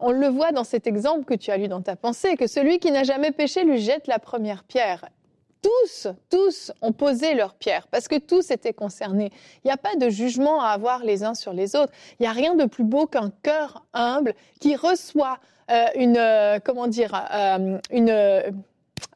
on 0.00 0.12
le 0.12 0.28
voit 0.28 0.52
dans 0.52 0.64
cet 0.64 0.86
exemple 0.86 1.24
que 1.24 1.34
tu 1.34 1.50
as 1.50 1.56
lu 1.56 1.68
dans 1.68 1.82
ta 1.82 1.96
pensée, 1.96 2.36
que 2.36 2.46
celui 2.46 2.78
qui 2.78 2.90
n'a 2.90 3.04
jamais 3.04 3.32
péché 3.32 3.64
lui 3.64 3.78
jette 3.78 4.06
la 4.06 4.18
première 4.18 4.64
pierre. 4.64 5.08
Tous, 5.60 6.06
tous 6.30 6.70
ont 6.82 6.92
posé 6.92 7.34
leur 7.34 7.54
pierre 7.54 7.88
parce 7.88 8.06
que 8.06 8.16
tous 8.16 8.52
étaient 8.52 8.72
concernés. 8.72 9.32
Il 9.64 9.68
n'y 9.68 9.72
a 9.72 9.76
pas 9.76 9.96
de 9.96 10.08
jugement 10.08 10.62
à 10.62 10.68
avoir 10.68 11.02
les 11.02 11.24
uns 11.24 11.34
sur 11.34 11.52
les 11.52 11.74
autres. 11.74 11.92
Il 12.20 12.22
n'y 12.22 12.28
a 12.28 12.32
rien 12.32 12.54
de 12.54 12.64
plus 12.64 12.84
beau 12.84 13.06
qu'un 13.06 13.32
cœur 13.42 13.84
humble 13.92 14.34
qui 14.60 14.76
reçoit 14.76 15.38
euh, 15.70 15.86
une, 15.96 16.16
euh, 16.16 16.60
comment 16.64 16.86
dire, 16.86 17.12
euh, 17.32 17.78
une, 17.90 18.62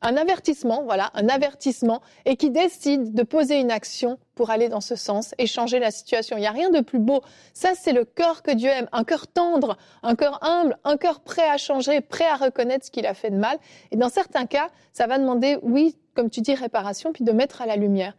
un 0.00 0.16
avertissement, 0.16 0.82
voilà, 0.84 1.10
un 1.14 1.28
avertissement, 1.28 2.02
et 2.24 2.36
qui 2.36 2.50
décide 2.50 3.14
de 3.14 3.22
poser 3.22 3.60
une 3.60 3.70
action 3.70 4.18
pour 4.34 4.50
aller 4.50 4.68
dans 4.68 4.80
ce 4.80 4.96
sens 4.96 5.34
et 5.38 5.46
changer 5.46 5.78
la 5.78 5.90
situation. 5.90 6.36
Il 6.36 6.40
n'y 6.40 6.46
a 6.46 6.52
rien 6.52 6.70
de 6.70 6.80
plus 6.80 6.98
beau. 6.98 7.22
Ça, 7.54 7.70
c'est 7.74 7.92
le 7.92 8.04
cœur 8.04 8.42
que 8.42 8.50
Dieu 8.50 8.70
aime, 8.70 8.88
un 8.92 9.04
cœur 9.04 9.26
tendre, 9.26 9.76
un 10.02 10.14
cœur 10.14 10.42
humble, 10.42 10.76
un 10.84 10.96
cœur 10.96 11.20
prêt 11.20 11.48
à 11.48 11.56
changer, 11.56 12.00
prêt 12.00 12.26
à 12.26 12.36
reconnaître 12.36 12.86
ce 12.86 12.90
qu'il 12.90 13.06
a 13.06 13.14
fait 13.14 13.30
de 13.30 13.36
mal. 13.36 13.58
Et 13.90 13.96
dans 13.96 14.08
certains 14.08 14.46
cas, 14.46 14.68
ça 14.92 15.06
va 15.06 15.18
demander, 15.18 15.58
oui, 15.62 15.96
comme 16.14 16.30
tu 16.30 16.40
dis, 16.40 16.54
réparation, 16.54 17.12
puis 17.12 17.24
de 17.24 17.32
mettre 17.32 17.62
à 17.62 17.66
la 17.66 17.76
lumière. 17.76 18.14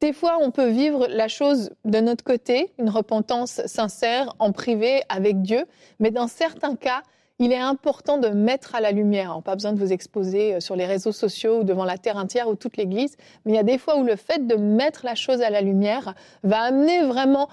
Des 0.00 0.12
fois, 0.12 0.38
on 0.40 0.52
peut 0.52 0.68
vivre 0.68 1.08
la 1.08 1.26
chose 1.26 1.70
de 1.84 1.98
notre 1.98 2.22
côté, 2.22 2.72
une 2.78 2.88
repentance 2.88 3.60
sincère 3.66 4.34
en 4.38 4.52
privé 4.52 5.02
avec 5.08 5.42
Dieu, 5.42 5.64
mais 5.98 6.12
dans 6.12 6.28
certains 6.28 6.76
cas, 6.76 7.02
il 7.38 7.52
est 7.52 7.58
important 7.58 8.18
de 8.18 8.28
mettre 8.28 8.74
à 8.74 8.80
la 8.80 8.92
lumière. 8.92 9.40
pas 9.44 9.54
besoin 9.54 9.72
de 9.72 9.78
vous 9.78 9.92
exposer 9.92 10.54
euh, 10.54 10.60
sur 10.60 10.76
les 10.76 10.86
réseaux 10.86 11.12
sociaux 11.12 11.60
ou 11.60 11.64
devant 11.64 11.84
la 11.84 11.98
terre 11.98 12.16
entière 12.16 12.48
ou 12.48 12.54
toute 12.54 12.76
l'Église, 12.76 13.16
mais 13.44 13.52
il 13.52 13.56
y 13.56 13.58
a 13.58 13.64
des 13.64 13.78
fois 13.78 13.96
où 13.96 14.04
le 14.04 14.16
fait 14.16 14.46
de 14.46 14.56
mettre 14.56 15.04
la 15.04 15.14
chose 15.14 15.40
à 15.40 15.50
la 15.50 15.60
lumière 15.60 16.14
va 16.42 16.62
amener 16.62 17.02
vraiment 17.04 17.48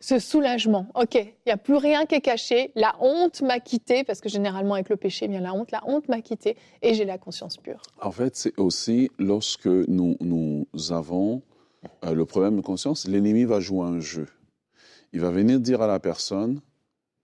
ce 0.00 0.18
soulagement. 0.18 0.86
Ok, 0.94 1.14
il 1.14 1.32
n'y 1.46 1.52
a 1.52 1.56
plus 1.56 1.76
rien 1.76 2.06
qui 2.06 2.14
est 2.14 2.20
caché. 2.20 2.72
La 2.74 2.94
honte 3.00 3.42
m'a 3.42 3.58
quitté, 3.58 4.04
parce 4.04 4.20
que 4.20 4.28
généralement 4.28 4.74
avec 4.74 4.88
le 4.88 4.96
péché 4.96 5.26
vient 5.28 5.40
la 5.40 5.54
honte. 5.54 5.70
La 5.72 5.82
honte 5.86 6.08
m'a 6.08 6.20
quitté 6.20 6.56
et 6.82 6.94
j'ai 6.94 7.04
la 7.04 7.18
conscience 7.18 7.56
pure. 7.56 7.80
En 8.00 8.12
fait, 8.12 8.36
c'est 8.36 8.58
aussi 8.58 9.10
lorsque 9.18 9.66
nous, 9.66 10.16
nous 10.20 10.66
avons 10.90 11.42
euh, 12.04 12.14
le 12.14 12.24
problème 12.24 12.56
de 12.56 12.60
conscience, 12.60 13.08
l'ennemi 13.08 13.44
va 13.44 13.60
jouer 13.60 13.86
un 13.86 14.00
jeu. 14.00 14.26
Il 15.12 15.20
va 15.20 15.30
venir 15.30 15.60
dire 15.60 15.82
à 15.82 15.86
la 15.86 16.00
personne, 16.00 16.60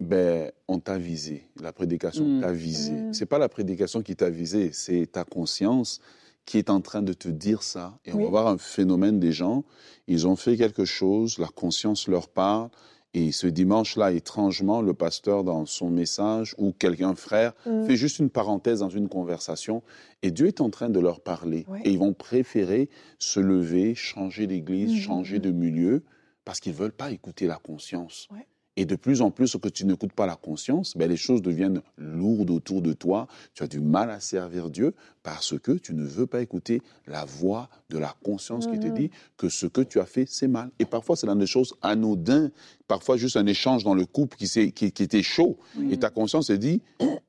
ben, 0.02 0.50
on 0.68 0.78
t'a 0.78 0.99
visé. 0.99 1.49
La 1.61 1.73
prédication 1.73 2.25
mm. 2.25 2.40
t'a 2.40 2.52
visé. 2.52 2.92
Mm. 2.92 3.14
C'est 3.14 3.26
pas 3.26 3.38
la 3.38 3.49
prédication 3.49 4.02
qui 4.02 4.16
t'a 4.16 4.30
visé, 4.30 4.71
c'est 4.73 5.06
ta 5.12 5.25
conscience 5.25 6.00
qui 6.44 6.59
est 6.59 6.71
en 6.71 6.80
train 6.80 7.02
de 7.02 7.12
te 7.12 7.28
dire 7.28 7.62
ça. 7.62 7.99
Et 8.04 8.12
on 8.12 8.18
va 8.18 8.28
voir 8.28 8.47
un 8.49 8.59
phénomène 8.59 9.21
des 9.21 9.32
gens. 9.32 9.64
Ils 10.09 10.26
ont 10.26 10.37
fait 10.37 10.56
quelque 10.56 10.85
chose, 10.85 11.38
la 11.38 11.47
conscience 11.47 12.09
leur 12.09 12.28
parle. 12.28 12.68
Et 13.14 13.30
ce 13.30 13.47
dimanche-là, 13.47 14.12
étrangement, 14.12 14.80
le 14.80 14.94
pasteur, 14.94 15.44
dans 15.44 15.66
son 15.66 15.90
message, 15.90 16.54
ou 16.56 16.73
quelqu'un, 16.73 17.14
frère, 17.14 17.52
mm. 17.66 17.85
fait 17.85 17.97
juste 17.97 18.18
une 18.18 18.30
parenthèse 18.30 18.80
dans 18.80 18.88
une 18.88 19.09
conversation. 19.09 19.82
Et 20.23 20.30
Dieu 20.30 20.47
est 20.47 20.61
en 20.61 20.71
train 20.71 20.88
de 20.88 20.99
leur 20.99 21.21
parler. 21.21 21.66
Et 21.85 21.90
ils 21.90 21.99
vont 21.99 22.14
préférer 22.14 22.88
se 23.18 23.38
lever, 23.38 23.94
changer 23.94 24.47
d'église, 24.47 24.99
changer 24.99 25.38
de 25.38 25.50
milieu, 25.50 26.02
parce 26.44 26.59
qu'ils 26.59 26.73
ne 26.73 26.78
veulent 26.78 26.92
pas 26.92 27.11
écouter 27.11 27.47
la 27.47 27.56
conscience. 27.56 28.28
Et 28.76 28.87
de 28.87 28.97
plus 28.97 29.21
en 29.21 29.31
plus, 29.31 29.57
que 29.57 29.69
tu 29.69 29.85
n'écoutes 29.85 30.12
pas 30.12 30.26
la 30.26 30.37
conscience, 30.37 30.97
ben 30.97 31.09
les 31.09 31.17
choses 31.17 31.43
deviennent 31.43 31.83
lourdes 31.99 32.50
autour 32.50 32.81
de 32.81 32.95
toi. 32.95 33.26
Tu 33.55 33.62
as 33.62 33.67
du 33.67 33.81
mal 33.81 34.11
à 34.11 34.19
servir 34.19 34.71
Dieu 34.71 34.95
parce 35.23 35.59
que 35.59 35.73
tu 35.73 35.95
ne 35.95 36.05
veux 36.05 36.26
pas 36.26 36.41
écouter 36.41 36.81
la 37.07 37.25
voix 37.25 37.69
de 37.91 37.99
la 37.99 38.14
conscience 38.25 38.67
qui 38.67 38.79
te 38.79 38.87
mhm. 38.87 38.95
dit 38.95 39.11
que 39.37 39.50
ce 39.50 39.67
que 39.67 39.83
tu 39.83 40.00
as 40.00 40.07
fait, 40.07 40.25
c'est 40.26 40.49
mal. 40.49 40.71
Et 40.79 40.87
parfois, 40.87 41.17
c'est 41.17 41.26
dans 41.26 41.37
des 41.37 41.47
choses 41.47 41.75
anodines. 41.83 42.50
Parfois, 42.88 43.19
juste 43.19 43.37
un 43.37 43.47
échange 43.47 43.85
dans 43.85 43.95
le 43.95 44.07
couple 44.07 44.38
qui, 44.38 44.73
qui, 44.73 44.93
qui 44.93 45.02
était 45.02 45.23
chaud. 45.23 45.59
Et 45.91 45.99
ta 45.99 46.09
conscience 46.09 46.47
te 46.47 46.52
dit, 46.55 46.81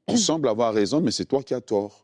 tu 0.08 0.18
sembles 0.18 0.48
avoir 0.48 0.74
raison, 0.74 1.02
mais 1.02 1.12
c'est 1.12 1.26
toi 1.26 1.44
qui 1.44 1.54
as 1.54 1.62
tort. 1.62 2.03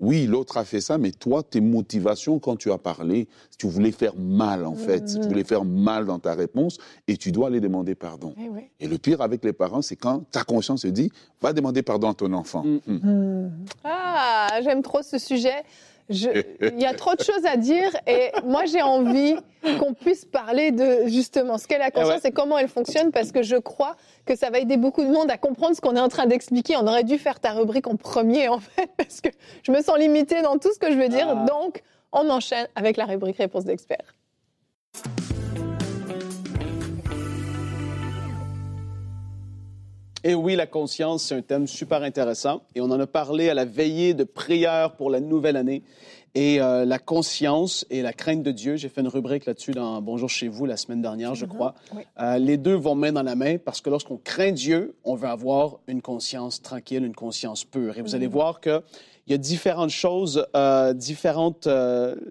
Oui, 0.00 0.26
l'autre 0.26 0.56
a 0.56 0.64
fait 0.64 0.80
ça, 0.80 0.98
mais 0.98 1.10
toi, 1.10 1.42
tes 1.42 1.60
motivations 1.60 2.38
quand 2.38 2.56
tu 2.56 2.70
as 2.70 2.78
parlé, 2.78 3.28
tu 3.58 3.66
voulais 3.66 3.92
faire 3.92 4.14
mal 4.16 4.66
en 4.66 4.74
fait, 4.74 5.04
tu 5.04 5.14
mm-hmm. 5.14 5.28
voulais 5.28 5.44
faire 5.44 5.64
mal 5.64 6.06
dans 6.06 6.18
ta 6.18 6.34
réponse 6.34 6.78
et 7.06 7.16
tu 7.16 7.32
dois 7.32 7.48
aller 7.48 7.60
demander 7.60 7.94
pardon. 7.94 8.34
Eh 8.38 8.84
et, 8.84 8.88
le 8.88 8.98
pire 8.98 9.20
avec 9.20 9.44
les 9.44 9.52
parents, 9.52 9.82
c'est 9.82 9.96
quand 9.96 10.30
ta 10.30 10.44
conscience 10.44 10.82
se 10.82 10.88
dit, 10.88 11.10
va 11.40 11.52
demander 11.52 11.82
pardon 11.82 12.10
à 12.10 12.14
ton 12.14 12.32
enfant. 12.32 12.64
Mm. 12.64 12.80
Mm. 12.86 13.50
Ah, 13.84 14.60
j'aime 14.62 14.82
trop 14.82 15.02
ce 15.02 15.18
sujet 15.18 15.64
il 16.10 16.78
y 16.78 16.86
a 16.86 16.94
trop 16.94 17.14
de 17.14 17.22
choses 17.22 17.44
à 17.44 17.56
dire 17.56 17.90
et 18.06 18.30
moi 18.44 18.64
j'ai 18.64 18.80
envie 18.80 19.36
qu'on 19.78 19.92
puisse 19.92 20.24
parler 20.24 20.70
de 20.70 21.06
justement 21.06 21.58
ce 21.58 21.66
qu'est 21.66 21.78
la 21.78 21.90
conscience 21.90 22.24
et 22.24 22.30
comment 22.30 22.56
elle 22.56 22.68
fonctionne 22.68 23.10
parce 23.12 23.30
que 23.30 23.42
je 23.42 23.56
crois 23.56 23.96
que 24.24 24.34
ça 24.36 24.50
va 24.50 24.58
aider 24.58 24.76
beaucoup 24.76 25.02
de 25.02 25.10
monde 25.10 25.30
à 25.30 25.36
comprendre 25.36 25.76
ce 25.76 25.80
qu'on 25.80 25.96
est 25.96 26.00
en 26.00 26.08
train 26.08 26.26
d'expliquer. 26.26 26.76
On 26.76 26.86
aurait 26.86 27.04
dû 27.04 27.18
faire 27.18 27.40
ta 27.40 27.52
rubrique 27.52 27.86
en 27.86 27.96
premier 27.96 28.48
en 28.48 28.60
fait 28.60 28.90
parce 28.96 29.20
que 29.20 29.28
je 29.62 29.72
me 29.72 29.82
sens 29.82 29.98
limitée 29.98 30.42
dans 30.42 30.58
tout 30.58 30.72
ce 30.72 30.78
que 30.78 30.90
je 30.90 30.96
veux 30.96 31.08
dire. 31.08 31.28
Ah. 31.28 31.46
Donc 31.46 31.82
on 32.12 32.28
enchaîne 32.30 32.68
avec 32.74 32.96
la 32.96 33.04
rubrique 33.04 33.36
réponse 33.36 33.64
d'expert. 33.64 34.14
Et 40.24 40.34
oui, 40.34 40.56
la 40.56 40.66
conscience, 40.66 41.24
c'est 41.24 41.36
un 41.36 41.42
thème 41.42 41.68
super 41.68 42.02
intéressant. 42.02 42.62
Et 42.74 42.80
on 42.80 42.86
en 42.86 42.98
a 42.98 43.06
parlé 43.06 43.50
à 43.50 43.54
la 43.54 43.64
veillée 43.64 44.14
de 44.14 44.24
prière 44.24 44.96
pour 44.96 45.10
la 45.10 45.20
nouvelle 45.20 45.56
année. 45.56 45.84
Et 46.34 46.60
euh, 46.60 46.84
la 46.84 46.98
conscience 46.98 47.86
et 47.88 48.02
la 48.02 48.12
crainte 48.12 48.42
de 48.42 48.50
Dieu, 48.50 48.76
j'ai 48.76 48.88
fait 48.88 49.00
une 49.00 49.08
rubrique 49.08 49.46
là-dessus 49.46 49.70
dans 49.70 50.02
Bonjour 50.02 50.28
chez 50.28 50.48
vous 50.48 50.66
la 50.66 50.76
semaine 50.76 51.00
dernière, 51.00 51.34
je 51.34 51.46
crois. 51.46 51.74
Euh, 52.20 52.38
les 52.38 52.56
deux 52.56 52.74
vont 52.74 52.96
main 52.96 53.12
dans 53.12 53.22
la 53.22 53.36
main 53.36 53.58
parce 53.58 53.80
que 53.80 53.90
lorsqu'on 53.90 54.18
craint 54.18 54.52
Dieu, 54.52 54.96
on 55.04 55.14
veut 55.14 55.28
avoir 55.28 55.78
une 55.86 56.02
conscience 56.02 56.62
tranquille, 56.62 57.04
une 57.04 57.14
conscience 57.14 57.64
pure. 57.64 57.96
Et 57.96 58.02
vous 58.02 58.14
allez 58.14 58.26
mhm. 58.26 58.32
voir 58.32 58.60
qu'il 58.60 58.82
y 59.28 59.34
a 59.34 59.38
différentes 59.38 59.90
choses, 59.90 60.46
euh, 60.56 60.92
différentes, 60.94 61.68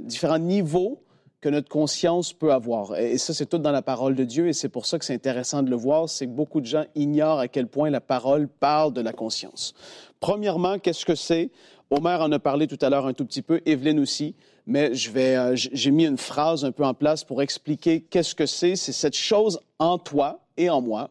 différents 0.02 0.40
niveaux 0.40 1.02
que 1.40 1.50
notre 1.50 1.70
conscience 1.70 2.34
peut 2.34 2.52
avoir. 2.52 2.98
Et 2.98 3.18
ça, 3.18 3.34
c'est 3.34 3.46
tout 3.46 3.60
dans 3.60 3.72
la 3.72 3.82
parole 3.82 4.16
de 4.16 4.24
Dieu, 4.24 4.48
et 4.48 4.54
c'est 4.54 4.70
pour 4.70 4.86
ça 4.86 4.98
que 4.98 5.06
c'est 5.06 5.14
intéressant 5.14 5.62
de 5.62 5.70
le 5.70 5.76
voir, 5.76 6.10
c'est 6.10 6.26
que 6.26 6.32
beaucoup 6.32 6.62
de 6.62 6.66
gens 6.66 6.86
ignorent 6.96 7.40
à 7.40 7.48
quel 7.48 7.68
point 7.68 7.90
la 7.90 8.02
parole 8.02 8.48
parle 8.48 8.94
de 8.94 9.02
la 9.02 9.14
conscience. 9.14 9.74
Premièrement, 10.20 10.80
qu'est-ce 10.80 11.06
que 11.06 11.16
c'est? 11.16 11.52
Omer 11.90 12.22
en 12.22 12.32
a 12.32 12.40
parlé 12.40 12.68
tout 12.68 12.80
à 12.82 12.90
l'heure 12.90 13.06
un 13.06 13.14
tout 13.14 13.26
petit 13.26 13.42
peu, 13.42 13.62
Evelyne 13.66 14.00
aussi, 14.00 14.36
mais 14.66 14.94
je 14.94 15.12
vais, 15.12 15.36
euh, 15.38 15.56
j'ai 15.56 15.92
mis 15.92 16.06
une 16.06 16.18
phrase 16.18 16.66
un 16.66 16.72
peu 16.72 16.84
en 16.84 16.94
place 16.94 17.24
pour 17.24 17.42
expliquer 17.42 18.02
qu'est-ce 18.02 18.36
que 18.36 18.46
c'est. 18.46 18.76
C'est 18.76 18.92
cette 18.92 19.16
chose 19.16 19.60
en 19.80 19.98
toi 19.98 20.42
et 20.58 20.70
en 20.70 20.82
moi 20.82 21.08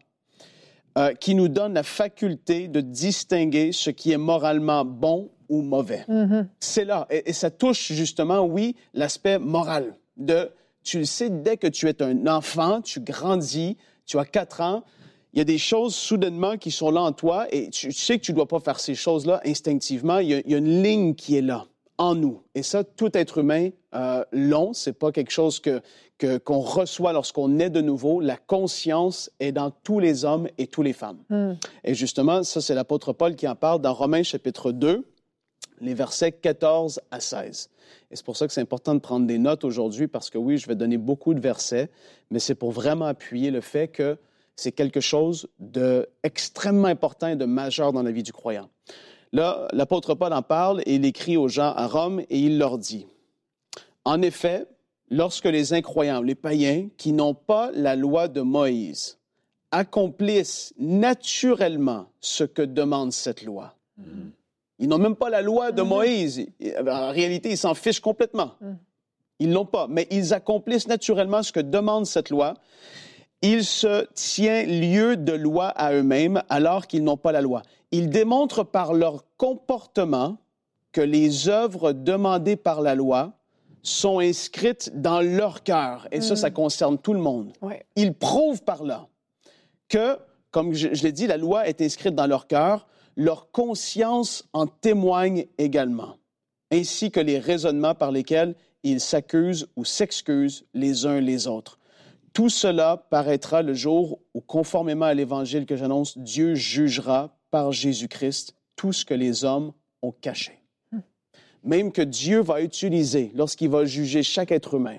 euh, 0.98 1.14
qui 1.14 1.34
nous 1.34 1.48
donne 1.48 1.72
la 1.72 1.82
faculté 1.82 2.68
de 2.68 2.80
distinguer 2.80 3.72
ce 3.72 3.90
qui 3.90 4.12
est 4.12 4.18
moralement 4.18 4.84
bon 4.84 5.30
ou 5.48 5.62
mauvais. 5.62 6.04
Mm-hmm. 6.08 6.46
C'est 6.60 6.84
là, 6.84 7.06
et, 7.10 7.32
ça 7.32 7.50
touche 7.50 7.92
justement, 7.92 8.40
oui, 8.40 8.76
l'aspect 8.92 9.38
moral 9.38 9.94
de, 10.16 10.50
tu 10.82 10.98
le 10.98 11.04
sais, 11.04 11.30
dès 11.30 11.56
que 11.56 11.66
tu 11.66 11.88
es 11.88 12.02
un 12.02 12.26
enfant, 12.26 12.80
tu 12.80 13.00
grandis, 13.00 13.76
tu 14.04 14.18
as 14.18 14.24
quatre 14.24 14.60
ans, 14.60 14.82
il 15.32 15.38
y 15.38 15.42
a 15.42 15.44
des 15.44 15.58
choses 15.58 15.94
soudainement 15.94 16.56
qui 16.56 16.70
sont 16.70 16.90
là 16.90 17.02
en 17.02 17.12
toi 17.12 17.46
et 17.50 17.68
tu 17.68 17.92
sais 17.92 18.18
que 18.18 18.24
tu 18.24 18.32
ne 18.32 18.36
dois 18.36 18.48
pas 18.48 18.60
faire 18.60 18.80
ces 18.80 18.94
choses-là 18.94 19.42
instinctivement. 19.44 20.18
Il 20.18 20.28
y, 20.28 20.34
a, 20.54 20.56
une 20.56 20.82
ligne 20.82 21.14
qui 21.14 21.36
est 21.36 21.42
là 21.42 21.66
en 21.98 22.14
nous. 22.14 22.42
Et 22.54 22.62
ça, 22.62 22.84
tout 22.84 23.10
être 23.16 23.38
humain 23.38 23.70
euh, 23.94 24.24
long, 24.32 24.72
c'est 24.72 24.94
pas 24.94 25.12
quelque 25.12 25.30
chose 25.30 25.60
que 25.60 25.82
qu'on 26.18 26.60
reçoit 26.60 27.12
lorsqu'on 27.12 27.58
est 27.58 27.68
de 27.68 27.82
nouveau. 27.82 28.20
La 28.20 28.38
conscience 28.38 29.30
est 29.38 29.52
dans 29.52 29.70
tous 29.70 29.98
les 29.98 30.24
hommes 30.24 30.48
et 30.56 30.66
toutes 30.66 30.86
les 30.86 30.94
femmes. 30.94 31.18
Hmm. 31.28 31.54
Et 31.84 31.94
justement, 31.94 32.42
ça, 32.42 32.60
c'est 32.60 32.74
l'apôtre 32.74 33.12
Paul 33.12 33.36
qui 33.36 33.46
en 33.46 33.54
parle 33.54 33.82
dans 33.82 33.92
Romains 33.92 34.22
chapitre 34.22 34.72
2, 34.72 35.06
les 35.80 35.94
versets 35.94 36.32
14 36.32 37.00
à 37.10 37.20
16. 37.20 37.70
Et 38.10 38.16
c'est 38.16 38.24
pour 38.24 38.36
ça 38.36 38.46
que 38.46 38.52
c'est 38.52 38.60
important 38.60 38.94
de 38.94 39.00
prendre 39.00 39.26
des 39.26 39.38
notes 39.38 39.64
aujourd'hui, 39.64 40.06
parce 40.06 40.30
que 40.30 40.38
oui, 40.38 40.58
je 40.58 40.66
vais 40.66 40.74
donner 40.74 40.96
beaucoup 40.96 41.34
de 41.34 41.40
versets, 41.40 41.90
mais 42.30 42.38
c'est 42.38 42.54
pour 42.54 42.72
vraiment 42.72 43.06
appuyer 43.06 43.50
le 43.50 43.60
fait 43.60 43.88
que 43.88 44.18
c'est 44.54 44.72
quelque 44.72 45.00
chose 45.00 45.48
d'extrêmement 45.58 46.88
important 46.88 47.28
et 47.28 47.36
de 47.36 47.44
majeur 47.44 47.92
dans 47.92 48.02
la 48.02 48.10
vie 48.10 48.22
du 48.22 48.32
croyant. 48.32 48.68
Là, 49.32 49.68
l'apôtre 49.72 50.14
Paul 50.14 50.32
en 50.32 50.42
parle 50.42 50.82
et 50.86 50.94
il 50.94 51.04
écrit 51.04 51.36
aux 51.36 51.48
gens 51.48 51.72
à 51.74 51.86
Rome 51.86 52.20
et 52.20 52.38
il 52.38 52.58
leur 52.58 52.78
dit, 52.78 53.06
En 54.04 54.22
effet, 54.22 54.66
lorsque 55.10 55.44
les 55.44 55.72
incroyants, 55.72 56.22
les 56.22 56.34
païens, 56.34 56.88
qui 56.96 57.12
n'ont 57.12 57.34
pas 57.34 57.70
la 57.72 57.96
loi 57.96 58.28
de 58.28 58.40
Moïse, 58.40 59.18
accomplissent 59.72 60.72
naturellement 60.78 62.06
ce 62.20 62.44
que 62.44 62.62
demande 62.62 63.12
cette 63.12 63.42
loi, 63.42 63.74
ils 64.78 64.88
n'ont 64.88 64.98
même 64.98 65.16
pas 65.16 65.30
la 65.30 65.42
loi 65.42 65.72
de 65.72 65.82
Moïse. 65.82 66.46
En 66.86 67.10
réalité, 67.10 67.50
ils 67.50 67.58
s'en 67.58 67.74
fichent 67.74 68.00
complètement. 68.00 68.52
Ils 69.38 69.52
l'ont 69.52 69.66
pas, 69.66 69.86
mais 69.88 70.06
ils 70.10 70.32
accomplissent 70.34 70.88
naturellement 70.88 71.42
ce 71.42 71.52
que 71.52 71.60
demande 71.60 72.06
cette 72.06 72.30
loi. 72.30 72.54
Ils 73.42 73.64
se 73.64 74.06
tiennent 74.14 74.80
lieu 74.80 75.16
de 75.16 75.32
loi 75.32 75.66
à 75.66 75.92
eux-mêmes 75.92 76.42
alors 76.48 76.86
qu'ils 76.86 77.04
n'ont 77.04 77.18
pas 77.18 77.32
la 77.32 77.42
loi. 77.42 77.62
Ils 77.92 78.08
démontrent 78.10 78.64
par 78.64 78.94
leur 78.94 79.24
comportement 79.36 80.38
que 80.92 81.02
les 81.02 81.48
œuvres 81.48 81.92
demandées 81.92 82.56
par 82.56 82.80
la 82.80 82.94
loi 82.94 83.32
sont 83.82 84.18
inscrites 84.18 84.90
dans 85.00 85.20
leur 85.20 85.62
cœur. 85.62 86.08
Et 86.10 86.20
ça, 86.20 86.34
ça 86.34 86.50
concerne 86.50 86.98
tout 86.98 87.12
le 87.12 87.20
monde. 87.20 87.52
Ouais. 87.62 87.84
Ils 87.94 88.14
prouvent 88.14 88.62
par 88.62 88.82
là 88.82 89.06
que, 89.88 90.18
comme 90.50 90.72
je, 90.72 90.88
je 90.92 91.02
l'ai 91.02 91.12
dit, 91.12 91.26
la 91.26 91.36
loi 91.36 91.68
est 91.68 91.80
inscrite 91.80 92.14
dans 92.14 92.26
leur 92.26 92.46
cœur. 92.46 92.86
Leur 93.16 93.50
conscience 93.50 94.46
en 94.52 94.66
témoigne 94.66 95.46
également, 95.58 96.18
ainsi 96.70 97.10
que 97.10 97.20
les 97.20 97.38
raisonnements 97.38 97.94
par 97.94 98.12
lesquels 98.12 98.54
ils 98.82 99.00
s'accusent 99.00 99.68
ou 99.76 99.84
s'excusent 99.84 100.64
les 100.74 101.06
uns 101.06 101.20
les 101.20 101.48
autres. 101.48 101.78
Tout 102.32 102.50
cela 102.50 103.06
paraîtra 103.08 103.62
le 103.62 103.72
jour 103.72 104.20
où, 104.34 104.42
conformément 104.42 105.06
à 105.06 105.14
l'évangile 105.14 105.64
que 105.64 105.76
j'annonce, 105.76 106.18
Dieu 106.18 106.54
jugera 106.54 107.34
par 107.50 107.72
Jésus-Christ 107.72 108.54
tout 108.76 108.92
ce 108.92 109.06
que 109.06 109.14
les 109.14 109.44
hommes 109.44 109.72
ont 110.02 110.12
caché. 110.12 110.62
Même 111.64 111.92
que 111.92 112.02
Dieu 112.02 112.40
va 112.40 112.60
utiliser, 112.60 113.32
lorsqu'il 113.34 113.70
va 113.70 113.86
juger 113.86 114.22
chaque 114.22 114.52
être 114.52 114.74
humain, 114.74 114.98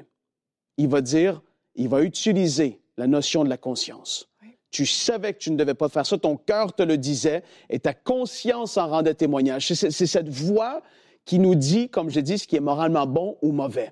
il 0.77 0.87
va 0.87 1.01
dire, 1.01 1.41
il 1.75 1.87
va 1.87 2.01
utiliser 2.01 2.81
la 2.97 3.07
notion 3.07 3.43
de 3.43 3.49
la 3.49 3.57
conscience. 3.57 4.27
Tu 4.71 4.85
savais 4.85 5.33
que 5.33 5.39
tu 5.39 5.51
ne 5.51 5.57
devais 5.57 5.73
pas 5.73 5.89
faire 5.89 6.05
ça, 6.05 6.17
ton 6.17 6.35
cœur 6.35 6.73
te 6.73 6.83
le 6.83 6.97
disait 6.97 7.43
et 7.69 7.79
ta 7.79 7.93
conscience 7.93 8.77
en 8.77 8.87
rendait 8.87 9.13
témoignage. 9.13 9.73
C'est 9.73 9.91
cette 9.91 10.29
voix 10.29 10.81
qui 11.25 11.39
nous 11.39 11.55
dit, 11.55 11.89
comme 11.89 12.09
je 12.09 12.19
dis, 12.19 12.37
ce 12.37 12.47
qui 12.47 12.55
est 12.55 12.61
moralement 12.61 13.05
bon 13.05 13.37
ou 13.41 13.51
mauvais. 13.51 13.91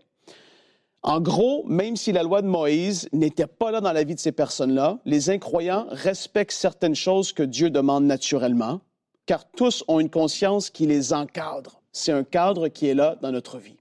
En 1.03 1.21
gros, 1.21 1.63
même 1.67 1.95
si 1.95 2.11
la 2.11 2.23
loi 2.23 2.41
de 2.41 2.47
Moïse 2.47 3.07
n'était 3.13 3.45
pas 3.45 3.69
là 3.69 3.79
dans 3.79 3.91
la 3.91 4.03
vie 4.03 4.15
de 4.15 4.19
ces 4.19 4.31
personnes-là, 4.31 4.97
les 5.05 5.29
incroyants 5.29 5.85
respectent 5.91 6.51
certaines 6.51 6.95
choses 6.95 7.31
que 7.31 7.43
Dieu 7.43 7.69
demande 7.69 8.05
naturellement, 8.05 8.81
car 9.27 9.45
tous 9.51 9.83
ont 9.87 9.99
une 9.99 10.09
conscience 10.09 10.71
qui 10.71 10.87
les 10.87 11.13
encadre. 11.13 11.79
C'est 11.91 12.11
un 12.11 12.23
cadre 12.23 12.69
qui 12.69 12.87
est 12.87 12.95
là 12.95 13.17
dans 13.21 13.31
notre 13.31 13.59
vie. 13.59 13.77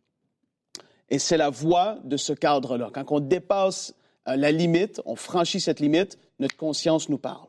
Et 1.08 1.18
c'est 1.18 1.36
la 1.38 1.48
voie 1.48 1.96
de 2.04 2.16
ce 2.16 2.34
cadre-là. 2.34 2.90
Quand 2.92 3.10
on 3.10 3.20
dépasse 3.20 3.94
euh, 4.28 4.36
la 4.36 4.52
limite, 4.52 5.00
on 5.06 5.16
franchit 5.16 5.60
cette 5.60 5.80
limite, 5.80 6.18
notre 6.38 6.56
conscience 6.56 7.08
nous 7.08 7.18
parle. 7.18 7.48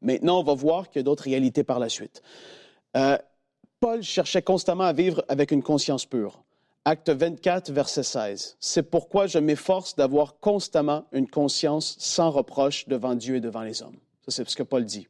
Maintenant, 0.00 0.40
on 0.40 0.42
va 0.42 0.54
voir 0.54 0.88
qu'il 0.90 0.98
y 0.98 1.00
a 1.00 1.04
d'autres 1.04 1.24
réalités 1.24 1.62
par 1.62 1.78
la 1.78 1.88
suite. 1.88 2.22
Euh, 2.96 3.16
Paul 3.80 4.02
cherchait 4.02 4.42
constamment 4.42 4.84
à 4.84 4.92
vivre 4.92 5.24
avec 5.28 5.50
une 5.52 5.62
conscience 5.62 6.06
pure. 6.06 6.42
Acte 6.84 7.10
24, 7.10 7.70
verset 7.70 8.02
16. 8.02 8.56
C'est 8.58 8.82
pourquoi 8.82 9.28
je 9.28 9.38
m'efforce 9.38 9.94
d'avoir 9.94 10.38
constamment 10.40 11.04
une 11.12 11.28
conscience 11.28 11.96
sans 12.00 12.30
reproche 12.30 12.88
devant 12.88 13.14
Dieu 13.14 13.36
et 13.36 13.40
devant 13.40 13.62
les 13.62 13.82
hommes. 13.82 13.98
Ça, 14.24 14.30
c'est 14.32 14.48
ce 14.48 14.56
que 14.56 14.64
Paul 14.64 14.84
dit. 14.84 15.06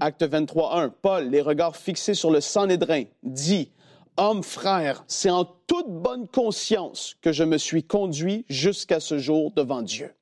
Acte 0.00 0.22
23, 0.22 0.78
1. 0.78 0.88
Paul, 0.90 1.30
les 1.30 1.40
regards 1.40 1.76
fixés 1.76 2.14
sur 2.14 2.30
le 2.30 2.42
Sanhédrin, 2.42 3.04
dit 3.22 3.70
Homme, 4.18 4.42
frère, 4.42 5.04
c'est 5.08 5.30
en 5.30 5.44
toute 5.44 5.88
bonne 5.88 6.28
conscience 6.28 7.16
que 7.20 7.32
je 7.32 7.44
me 7.44 7.58
suis 7.58 7.82
conduit 7.82 8.44
jusqu'à 8.48 9.00
ce 9.00 9.18
jour 9.18 9.52
devant 9.52 9.82
Dieu. 9.82 10.12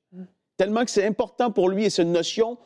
Tellement 0.57 0.85
que 0.85 0.91
c'est 0.91 1.05
important 1.05 1.51
pour 1.51 1.69
lui 1.69 1.85
et 1.85 1.89
c'est 1.89 2.03
une 2.03 2.11
notion 2.11 2.57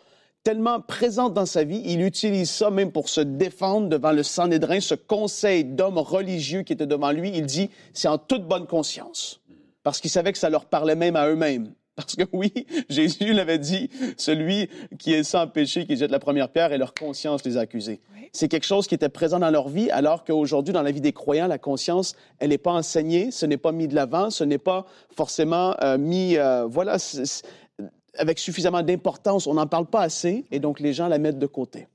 tellement 0.44 0.80
présente 0.80 1.34
dans 1.34 1.46
sa 1.46 1.64
vie, 1.64 1.82
il 1.86 2.02
utilise 2.02 2.50
ça 2.50 2.70
même 2.70 2.92
pour 2.92 3.10
se 3.10 3.22
défendre 3.22 3.90
devant 3.90 4.12
le 4.12 4.24
Sanhédrin, 4.24 4.80
ce 4.80 4.96
conseil 4.96 5.64
d'hommes 5.66 5.98
religieux 5.98 6.64
qui 6.64 6.74
était 6.74 6.88
devant 6.88 7.12
lui. 7.12 7.32
Il 7.36 7.46
dit, 7.46 7.70
c'est 7.94 8.08
en 8.08 8.18
toute 8.18 8.48
bonne 8.48 8.66
conscience, 8.66 9.42
parce 9.84 10.00
qu'il 10.00 10.10
savait 10.10 10.32
que 10.32 10.38
ça 10.38 10.50
leur 10.50 10.66
parlait 10.66 10.96
même 10.96 11.16
à 11.16 11.28
eux-mêmes. 11.28 11.74
Parce 12.00 12.16
que 12.16 12.24
oui, 12.32 12.54
Jésus 12.88 13.34
l'avait 13.34 13.60
dit, 13.60 13.90
celui 14.16 14.70
qui 14.98 15.12
est 15.12 15.24
sans 15.24 15.48
péché, 15.48 15.86
qui 15.86 15.98
jette 15.98 16.12
la 16.12 16.20
première 16.20 16.48
pierre, 16.48 16.72
et 16.72 16.78
leur 16.78 16.94
conscience 16.94 17.44
les 17.44 17.58
a 17.58 17.60
accusés. 17.60 18.00
C'est 18.32 18.48
quelque 18.48 18.66
chose 18.66 18.88
qui 18.88 18.96
était 18.96 19.10
présent 19.10 19.38
dans 19.38 19.50
leur 19.50 19.68
vie, 19.68 19.92
alors 19.92 20.24
qu'aujourd'hui, 20.24 20.74
dans 20.74 20.82
la 20.82 20.92
vie 20.92 21.02
des 21.02 21.12
croyants, 21.12 21.48
la 21.48 21.58
conscience, 21.58 22.16
elle 22.40 22.52
n'est 22.52 22.58
pas 22.58 22.72
enseignée, 22.72 23.32
ce 23.32 23.46
n'est 23.46 23.58
pas 23.58 23.74
mis 23.74 23.90
de 23.90 23.96
l'avant, 23.96 24.30
ce 24.30 24.46
n'est 24.46 24.60
pas 24.60 24.86
forcément 25.14 25.76
euh, 25.84 25.98
mis, 25.98 26.38
euh, 26.38 26.66
voilà, 26.68 26.98
avec 28.18 28.40
suffisamment 28.40 28.82
d'importance. 28.82 29.48
On 29.48 29.54
n'en 29.54 29.68
parle 29.68 29.86
pas 29.86 30.02
assez, 30.02 30.46
et 30.52 30.60
donc 30.60 30.80
les 30.80 30.94
gens 30.94 31.08
la 31.08 31.18
mettent 31.18 31.40
de 31.40 31.46
côté. 31.46 31.88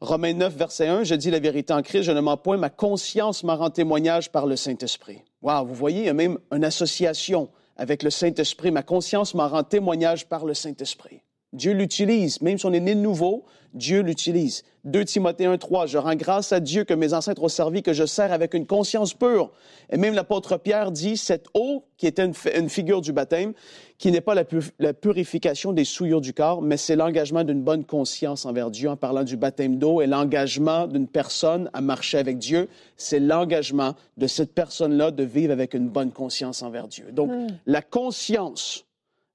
Romains 0.00 0.34
9, 0.34 0.54
verset 0.56 0.86
1, 0.86 1.04
je 1.04 1.14
dis 1.16 1.30
la 1.30 1.40
vérité 1.40 1.72
en 1.72 1.82
Christ, 1.82 2.04
je 2.04 2.12
ne 2.12 2.20
mens 2.20 2.36
point, 2.36 2.56
ma 2.56 2.70
conscience 2.70 3.42
m'en 3.42 3.56
rend 3.56 3.70
témoignage 3.70 4.30
par 4.30 4.46
le 4.46 4.54
Saint-Esprit. 4.54 5.22
Wow, 5.42 5.66
vous 5.66 5.74
voyez, 5.74 6.00
il 6.00 6.06
y 6.06 6.08
a 6.08 6.14
même 6.14 6.38
une 6.52 6.64
association 6.64 7.48
avec 7.76 8.02
le 8.02 8.10
Saint-Esprit. 8.10 8.70
Ma 8.70 8.82
conscience 8.82 9.34
m'en 9.34 9.48
rend 9.48 9.64
témoignage 9.64 10.28
par 10.28 10.44
le 10.44 10.54
Saint-Esprit. 10.54 11.22
Dieu 11.54 11.72
l'utilise, 11.72 12.40
même 12.42 12.58
si 12.58 12.66
on 12.66 12.72
est 12.72 12.80
né 12.80 12.94
de 12.94 13.00
nouveau, 13.00 13.44
Dieu 13.74 14.00
l'utilise. 14.00 14.64
2 14.84 15.04
Timothée 15.04 15.44
1, 15.46 15.56
3, 15.58 15.86
je 15.86 15.98
rends 15.98 16.14
grâce 16.14 16.52
à 16.52 16.60
Dieu 16.60 16.84
que 16.84 16.94
mes 16.94 17.12
ancêtres 17.14 17.42
ont 17.42 17.48
servi, 17.48 17.82
que 17.82 17.92
je 17.92 18.04
sers 18.06 18.32
avec 18.32 18.54
une 18.54 18.66
conscience 18.66 19.12
pure. 19.14 19.50
Et 19.90 19.96
même 19.98 20.14
l'apôtre 20.14 20.56
Pierre 20.58 20.90
dit, 20.90 21.16
cette 21.16 21.46
eau, 21.54 21.84
qui 21.96 22.06
était 22.06 22.24
une, 22.24 22.32
fi- 22.34 22.50
une 22.56 22.68
figure 22.68 23.00
du 23.02 23.12
baptême, 23.12 23.52
qui 23.98 24.10
n'est 24.10 24.20
pas 24.22 24.34
la, 24.34 24.44
pu- 24.44 24.72
la 24.78 24.94
purification 24.94 25.72
des 25.72 25.84
souillures 25.84 26.20
du 26.22 26.32
corps, 26.34 26.60
mais 26.62 26.76
c'est 26.78 26.96
l'engagement 26.96 27.44
d'une 27.44 27.62
bonne 27.62 27.84
conscience 27.84 28.44
envers 28.46 28.70
Dieu 28.70 28.88
en 28.88 28.96
parlant 28.96 29.24
du 29.24 29.36
baptême 29.36 29.76
d'eau 29.78 30.00
et 30.00 30.06
l'engagement 30.06 30.86
d'une 30.86 31.08
personne 31.08 31.70
à 31.72 31.80
marcher 31.82 32.18
avec 32.18 32.38
Dieu, 32.38 32.68
c'est 32.96 33.20
l'engagement 33.20 33.94
de 34.16 34.26
cette 34.26 34.54
personne-là 34.54 35.10
de 35.10 35.24
vivre 35.24 35.52
avec 35.52 35.74
une 35.74 35.88
bonne 35.88 36.12
conscience 36.12 36.62
envers 36.62 36.88
Dieu. 36.88 37.06
Donc, 37.12 37.30
la 37.66 37.82
conscience 37.82 38.84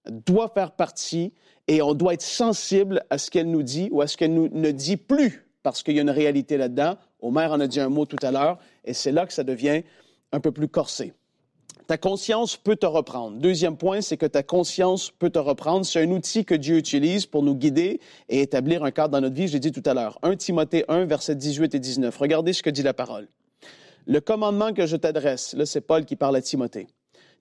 doit 0.10 0.50
faire 0.54 0.72
partie 0.72 1.34
et 1.68 1.82
on 1.82 1.94
doit 1.94 2.14
être 2.14 2.22
sensible 2.22 3.04
à 3.10 3.18
ce 3.18 3.32
qu'elle 3.32 3.50
nous 3.50 3.64
dit 3.64 3.90
ou 3.92 4.02
à 4.02 4.08
ce 4.08 4.18
qu'elle 4.18 4.34
nous 4.34 4.50
ne 4.50 4.72
dit 4.72 4.98
plus 4.98 5.48
parce 5.64 5.82
qu'il 5.82 5.96
y 5.96 6.00
a 6.00 6.02
une 6.02 6.10
réalité 6.10 6.58
là-dedans. 6.58 6.98
Omer 7.22 7.52
en 7.52 7.60
a 7.60 7.68
dit 7.68 7.80
un 7.80 7.90
mot 7.90 8.06
tout 8.06 8.18
à 8.22 8.32
l'heure 8.32 8.60
et 8.84 8.94
c'est 8.94 9.12
là 9.12 9.26
que 9.26 9.34
ça 9.34 9.44
devient 9.44 9.84
un 10.32 10.40
peu 10.40 10.52
plus 10.52 10.68
corsé. 10.68 11.14
Ta 11.88 11.98
conscience 11.98 12.56
peut 12.56 12.76
te 12.76 12.86
reprendre. 12.86 13.38
Deuxième 13.38 13.76
point, 13.76 14.02
c'est 14.02 14.16
que 14.16 14.26
ta 14.26 14.42
conscience 14.42 15.12
peut 15.12 15.30
te 15.30 15.40
reprendre. 15.40 15.86
C'est 15.86 16.02
un 16.02 16.12
outil 16.12 16.46
que 16.46 16.56
Dieu 16.56 16.78
utilise 16.78 17.26
pour 17.26 17.44
nous 17.44 17.56
guider 17.56 18.00
et 18.30 18.42
établir 18.42 18.84
un 18.84 18.92
cadre 18.92 19.10
dans 19.10 19.22
notre 19.22 19.36
vie. 19.36 19.50
Je 19.50 19.58
dit 19.58 19.72
tout 19.72 19.84
à 19.86 19.94
l'heure. 19.94 20.18
1 20.24 20.38
Timothée 20.38 20.86
1, 20.88 21.06
versets 21.06 21.36
18 21.36 21.76
et 21.76 21.80
19. 21.80 22.16
Regardez 22.18 22.54
ce 22.54 22.64
que 22.64 22.70
dit 22.70 22.84
la 22.84 22.94
parole. 22.94 23.28
Le 24.06 24.20
commandement 24.20 24.74
que 24.74 24.86
je 24.86 24.96
t'adresse, 24.96 25.54
là 25.54 25.66
c'est 25.66 25.82
Paul 25.82 26.06
qui 26.06 26.16
parle 26.16 26.36
à 26.36 26.42
Timothée. 26.42 26.88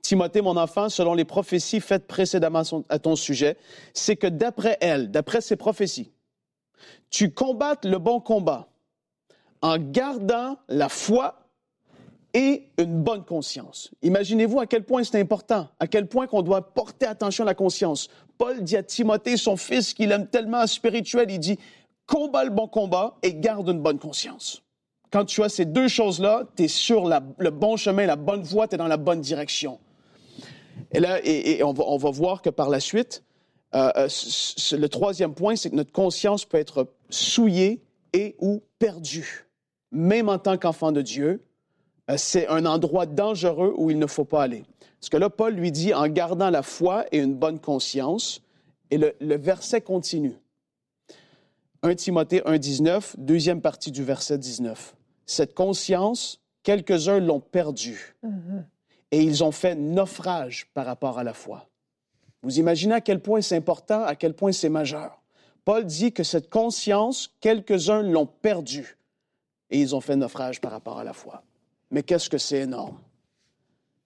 Timothée, 0.03 0.43
mon 0.43 0.57
enfant, 0.57 0.89
selon 0.89 1.15
les 1.15 1.25
prophéties 1.25 1.81
faites 1.81 2.07
précédemment 2.07 2.63
à 2.89 2.99
ton 2.99 3.17
sujet, 3.17 3.57
c'est 3.95 4.17
que 4.17 4.27
d'après 4.27 4.77
elles, 4.81 5.11
d'après 5.11 5.41
ces 5.41 5.57
prophéties, 5.57 6.11
tu 7.09 7.33
combattes 7.33 7.85
le 7.85 7.99
bon 7.99 8.21
combat 8.21 8.69
en 9.63 9.79
gardant 9.79 10.59
la 10.69 10.89
foi 10.89 11.39
et 12.35 12.69
une 12.79 13.03
bonne 13.03 13.25
conscience. 13.25 13.91
Imaginez-vous 14.03 14.59
à 14.59 14.67
quel 14.67 14.85
point 14.85 15.05
c'est 15.05 15.21
important, 15.21 15.69
à 15.79 15.87
quel 15.87 16.09
point 16.09 16.27
qu'on 16.27 16.43
doit 16.43 16.75
porter 16.75 17.07
attention 17.07 17.45
à 17.45 17.47
la 17.47 17.55
conscience. 17.55 18.09
Paul 18.39 18.65
dit 18.65 18.77
à 18.77 18.83
Timothée, 18.83 19.37
son 19.37 19.57
fils, 19.57 19.95
qu'il 19.95 20.11
aime 20.11 20.27
tellement 20.27 20.67
spirituel, 20.67 21.31
il 21.31 21.39
dit, 21.39 21.59
combat 22.07 22.45
le 22.45 22.51
bon 22.51 22.67
combat 22.67 23.17
et 23.23 23.35
garde 23.35 23.69
une 23.69 23.81
bonne 23.81 23.99
conscience. 23.99 24.63
Quand 25.11 25.27
tu 25.27 25.43
as 25.43 25.51
ces 25.51 25.67
deux 25.67 25.89
choses-là, 25.89 26.45
tu 26.57 26.65
es 26.65 26.69
sur 26.69 27.07
le 27.07 27.51
bon 27.51 27.77
chemin, 27.77 28.07
la 28.07 28.17
bonne 28.17 28.43
voie, 28.43 28.67
tu 28.67 28.75
es 28.75 28.79
dans 28.79 28.89
la 28.89 28.97
bonne 28.97 29.21
direction. 29.21 29.79
Et 30.93 31.01
là, 31.01 31.21
et, 31.25 31.63
on, 31.63 31.73
va, 31.73 31.85
on 31.87 31.97
va 31.97 32.11
voir 32.11 32.43
que 32.43 32.51
par 32.51 32.69
la 32.69 32.81
suite, 32.81 33.23
euh, 33.75 33.91
euh, 33.97 34.09
le 34.77 34.87
troisième 34.89 35.35
point, 35.35 35.57
c'est 35.57 35.71
que 35.71 35.77
notre 35.77 35.93
conscience 35.93 36.45
peut 36.45 36.59
être 36.59 36.93
souillée 37.09 37.83
et 38.13 38.37
ou 38.39 38.63
perdue. 38.79 39.47
Même 39.91 40.29
en 40.29 40.39
tant 40.39 40.59
qu'enfant 40.59 40.93
de 40.93 41.03
Dieu, 41.03 41.43
euh, 42.11 42.17
c'est 42.19 42.47
un 42.49 42.67
endroit 42.67 43.07
dangereux 43.07 43.75
où 43.77 43.91
il 43.91 43.99
ne 43.99 44.07
faut 44.07 44.25
pas 44.25 44.43
aller. 44.43 44.65
Parce 45.01 45.09
que 45.09 45.17
là, 45.17 45.31
Paul 45.31 45.55
lui 45.55 45.73
dit 45.73 45.95
en 45.95 46.09
gardant 46.09 46.51
la 46.51 46.63
foi 46.63 47.07
et 47.13 47.19
une 47.19 47.35
bonne 47.35 47.59
conscience, 47.59 48.43
et 48.91 48.99
le, 48.99 49.37
verset 49.37 49.81
continue. 49.81 50.35
1 51.83 51.95
Timothée 51.95 52.41
1,19, 52.41 53.15
deuxième 53.17 53.63
partie 53.63 53.91
du 53.91 54.05
verset 54.05 54.37
19. 54.37 54.95
Cette 55.25 55.55
conscience, 55.55 56.41
quelques-uns 56.63 57.19
l'ont 57.19 57.41
perdue 57.41 58.15
mm-hmm. 58.23 58.65
Et 59.13 59.23
ils 59.23 59.45
ont 59.45 59.53
fait 59.53 59.77
naufrage 59.77 60.69
par 60.75 60.87
rapport 60.87 61.19
à 61.19 61.23
la 61.23 61.35
foi. 61.35 61.69
Vous 62.43 62.59
imaginez 62.59 62.95
à 62.95 63.01
quel 63.01 63.21
point 63.21 63.41
c'est 63.41 63.57
important, 63.57 64.03
à 64.03 64.17
quel 64.17 64.35
point 64.35 64.51
c'est 64.51 64.71
majeur. 64.71 65.23
Paul 65.65 65.85
dit 65.85 66.13
que 66.13 66.25
cette 66.25 66.51
conscience, 66.51 67.33
quelques-uns 67.41 68.03
l'ont 68.03 68.27
perdue 68.27 68.99
et 69.71 69.81
ils 69.81 69.95
ont 69.95 70.01
fait 70.01 70.17
naufrage 70.17 70.61
par 70.61 70.73
rapport 70.73 70.99
à 70.99 71.05
la 71.05 71.13
foi. 71.13 71.45
Mais 71.91 72.03
qu'est-ce 72.03 72.29
que 72.29 72.39
c'est 72.39 72.61
énorme? 72.61 72.99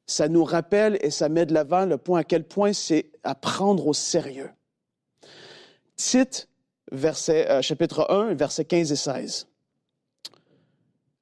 Ça 0.07 0.29
nous 0.29 0.45
rappelle 0.45 0.99
et 1.01 1.11
ça 1.11 1.29
met 1.29 1.47
de 1.47 1.55
l'avant 1.55 1.87
le 1.87 1.99
point 1.99 2.21
à 2.21 2.25
quel 2.25 2.45
point 2.45 2.73
c'est 2.73 3.11
à 3.25 3.35
prendre 3.35 3.87
au 3.87 3.95
sérieux. 3.95 4.51
Tite, 5.97 6.49
verset, 6.92 7.49
euh, 7.51 7.62
chapitre 7.62 8.11
1, 8.11 8.35
versets 8.35 8.64
15 8.64 8.92
et 8.92 8.97
16. 8.97 9.49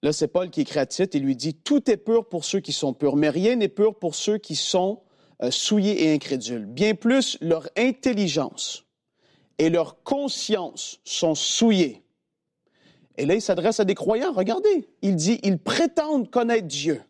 Là, 0.04 0.12
c'est 0.12 0.28
Paul 0.28 0.50
qui 0.50 0.60
écrit 0.60 0.80
à 0.80 0.84
Tite 0.84 1.14
et 1.14 1.18
lui 1.18 1.34
dit 1.34 1.54
Tout 1.54 1.90
est 1.90 1.96
pur 1.96 2.28
pour 2.28 2.44
ceux 2.44 2.60
qui 2.60 2.74
sont 2.74 2.92
purs, 2.92 3.16
mais 3.16 3.30
rien 3.30 3.56
n'est 3.56 3.68
pur 3.68 3.98
pour 3.98 4.14
ceux 4.14 4.36
qui 4.36 4.54
sont 4.54 5.00
euh, 5.42 5.50
souillés 5.50 6.04
et 6.04 6.12
incrédules. 6.12 6.66
Bien 6.66 6.94
plus, 6.94 7.38
leur 7.40 7.70
intelligence 7.74 8.84
et 9.56 9.70
leur 9.70 10.02
conscience 10.02 11.00
sont 11.04 11.34
souillées. 11.34 12.02
Et 13.16 13.24
là, 13.24 13.34
il 13.34 13.40
s'adresse 13.40 13.80
à 13.80 13.86
des 13.86 13.94
croyants. 13.94 14.34
Regardez, 14.34 14.86
il 15.00 15.16
dit 15.16 15.40
Ils 15.42 15.56
prétendent 15.56 16.30
connaître 16.30 16.66
Dieu, 16.66 17.00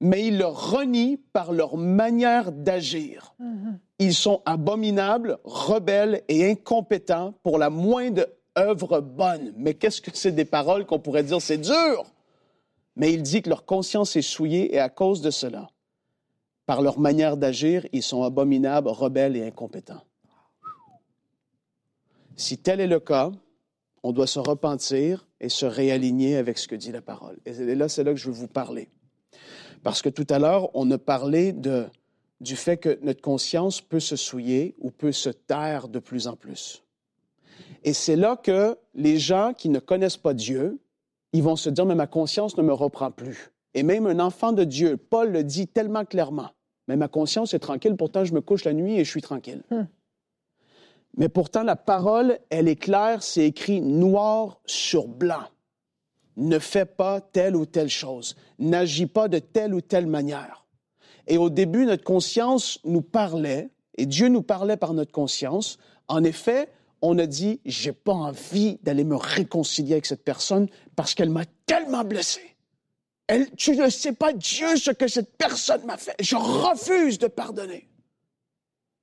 mais 0.00 0.24
ils 0.24 0.38
le 0.38 0.46
renient 0.46 1.18
par 1.32 1.50
leur 1.50 1.76
manière 1.76 2.52
d'agir. 2.52 3.34
Mm-hmm. 3.40 3.78
Ils 3.98 4.14
sont 4.14 4.42
abominables, 4.44 5.38
rebelles 5.42 6.22
et 6.28 6.48
incompétents 6.48 7.34
pour 7.42 7.58
la 7.58 7.68
moindre 7.68 8.26
œuvre 8.56 9.00
bonne. 9.00 9.52
Mais 9.56 9.74
qu'est-ce 9.74 10.00
que 10.00 10.10
c'est 10.14 10.32
des 10.32 10.44
paroles 10.44 10.86
qu'on 10.86 10.98
pourrait 10.98 11.24
dire 11.24 11.40
c'est 11.40 11.58
dur? 11.58 12.04
Mais 12.96 13.12
il 13.12 13.22
dit 13.22 13.42
que 13.42 13.48
leur 13.48 13.64
conscience 13.64 14.16
est 14.16 14.22
souillée 14.22 14.74
et 14.74 14.78
à 14.78 14.88
cause 14.88 15.22
de 15.22 15.30
cela, 15.30 15.70
par 16.66 16.82
leur 16.82 16.98
manière 16.98 17.36
d'agir, 17.36 17.86
ils 17.92 18.02
sont 18.02 18.22
abominables, 18.22 18.88
rebelles 18.88 19.36
et 19.36 19.46
incompétents. 19.46 20.04
Si 22.36 22.58
tel 22.58 22.80
est 22.80 22.86
le 22.86 23.00
cas, 23.00 23.32
on 24.02 24.12
doit 24.12 24.26
se 24.26 24.38
repentir 24.38 25.26
et 25.40 25.48
se 25.48 25.66
réaligner 25.66 26.36
avec 26.36 26.58
ce 26.58 26.68
que 26.68 26.74
dit 26.74 26.92
la 26.92 27.02
parole. 27.02 27.38
Et 27.46 27.74
là, 27.74 27.88
c'est 27.88 28.04
là 28.04 28.12
que 28.12 28.18
je 28.18 28.26
veux 28.26 28.34
vous 28.34 28.48
parler. 28.48 28.88
Parce 29.82 30.02
que 30.02 30.08
tout 30.08 30.26
à 30.28 30.38
l'heure, 30.38 30.70
on 30.74 30.90
a 30.90 30.98
parlé 30.98 31.52
du 32.40 32.56
fait 32.56 32.76
que 32.76 32.98
notre 33.02 33.20
conscience 33.20 33.80
peut 33.80 34.00
se 34.00 34.16
souiller 34.16 34.74
ou 34.78 34.90
peut 34.90 35.12
se 35.12 35.30
taire 35.30 35.88
de 35.88 35.98
plus 35.98 36.26
en 36.26 36.36
plus. 36.36 36.82
Et 37.84 37.92
c'est 37.92 38.16
là 38.16 38.36
que 38.36 38.76
les 38.94 39.18
gens 39.18 39.52
qui 39.56 39.68
ne 39.68 39.78
connaissent 39.78 40.16
pas 40.16 40.34
Dieu, 40.34 40.80
ils 41.32 41.42
vont 41.42 41.56
se 41.56 41.70
dire, 41.70 41.86
mais 41.86 41.94
ma 41.94 42.06
conscience 42.06 42.56
ne 42.56 42.62
me 42.62 42.72
reprend 42.72 43.10
plus. 43.10 43.50
Et 43.74 43.82
même 43.82 44.06
un 44.06 44.20
enfant 44.20 44.52
de 44.52 44.64
Dieu, 44.64 44.96
Paul 44.96 45.32
le 45.32 45.44
dit 45.44 45.66
tellement 45.66 46.04
clairement, 46.04 46.50
mais 46.88 46.96
ma 46.96 47.08
conscience 47.08 47.54
est 47.54 47.58
tranquille, 47.58 47.96
pourtant 47.96 48.24
je 48.24 48.34
me 48.34 48.40
couche 48.40 48.64
la 48.64 48.74
nuit 48.74 48.98
et 48.98 49.04
je 49.04 49.10
suis 49.10 49.22
tranquille. 49.22 49.62
Hmm. 49.70 49.84
Mais 51.16 51.28
pourtant, 51.28 51.62
la 51.62 51.76
parole, 51.76 52.38
elle 52.50 52.68
est 52.68 52.76
claire, 52.76 53.22
c'est 53.22 53.44
écrit 53.44 53.80
noir 53.80 54.60
sur 54.64 55.08
blanc. 55.08 55.44
Ne 56.36 56.58
fais 56.58 56.86
pas 56.86 57.20
telle 57.20 57.54
ou 57.54 57.66
telle 57.66 57.90
chose. 57.90 58.36
N'agis 58.58 59.06
pas 59.06 59.28
de 59.28 59.38
telle 59.38 59.74
ou 59.74 59.82
telle 59.82 60.06
manière. 60.06 60.64
Et 61.26 61.36
au 61.36 61.50
début, 61.50 61.84
notre 61.84 62.04
conscience 62.04 62.80
nous 62.84 63.02
parlait, 63.02 63.70
et 63.98 64.06
Dieu 64.06 64.28
nous 64.28 64.42
parlait 64.42 64.78
par 64.78 64.94
notre 64.94 65.12
conscience. 65.12 65.78
En 66.08 66.24
effet, 66.24 66.68
on 67.02 67.18
a 67.18 67.26
dit, 67.26 67.60
j'ai 67.64 67.92
pas 67.92 68.12
envie 68.12 68.78
d'aller 68.82 69.04
me 69.04 69.16
réconcilier 69.16 69.94
avec 69.94 70.06
cette 70.06 70.24
personne 70.24 70.68
parce 70.94 71.14
qu'elle 71.14 71.30
m'a 71.30 71.44
tellement 71.66 72.04
blessé. 72.04 72.40
Elle, 73.26 73.50
tu 73.56 73.76
ne 73.76 73.88
sais 73.88 74.12
pas, 74.12 74.32
Dieu, 74.32 74.76
ce 74.76 74.92
que 74.92 75.08
cette 75.08 75.36
personne 75.36 75.84
m'a 75.84 75.96
fait. 75.96 76.14
Je 76.20 76.36
refuse 76.36 77.18
de 77.18 77.26
pardonner. 77.26 77.88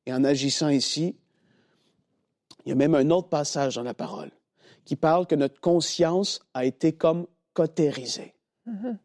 Et 0.06 0.14
en 0.14 0.24
agissant 0.24 0.70
ici, 0.70 1.16
il 2.66 2.70
y 2.70 2.72
a 2.72 2.76
même 2.76 2.96
un 2.96 3.10
autre 3.10 3.30
passage 3.30 3.76
dans 3.76 3.84
la 3.84 3.94
parole 3.94 4.32
qui 4.86 4.96
parle 4.96 5.28
que 5.28 5.36
notre 5.36 5.60
conscience 5.60 6.42
a 6.54 6.66
été 6.66 6.94
comme 6.94 7.28
cautérisée. 7.54 8.34
Mm-hmm. 8.68 8.98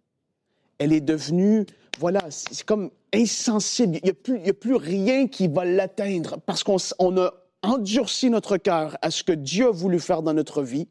Elle 0.79 0.93
est 0.93 1.01
devenue, 1.01 1.67
voilà, 1.99 2.23
c'est 2.31 2.65
comme 2.65 2.91
insensible. 3.13 3.99
Il 4.03 4.05
n'y 4.43 4.51
a, 4.51 4.55
plus 4.55 4.75
rien 4.75 5.29
qui 5.29 5.49
va 5.49 5.65
l'atteindre 5.65 6.39
parce 6.47 6.65
qu'on 6.65 6.79
a 7.19 7.33
endurci 7.65 8.31
notre 8.31 8.57
cœur 8.57 8.97
à 9.03 9.11
ce 9.11 9.23
que 9.23 9.33
Dieu 9.33 9.69
a 9.69 9.73
voulu 9.73 10.01
faire 10.01 10.23
dans 10.23 10.35
notre 10.35 10.63
vie. 10.63 10.89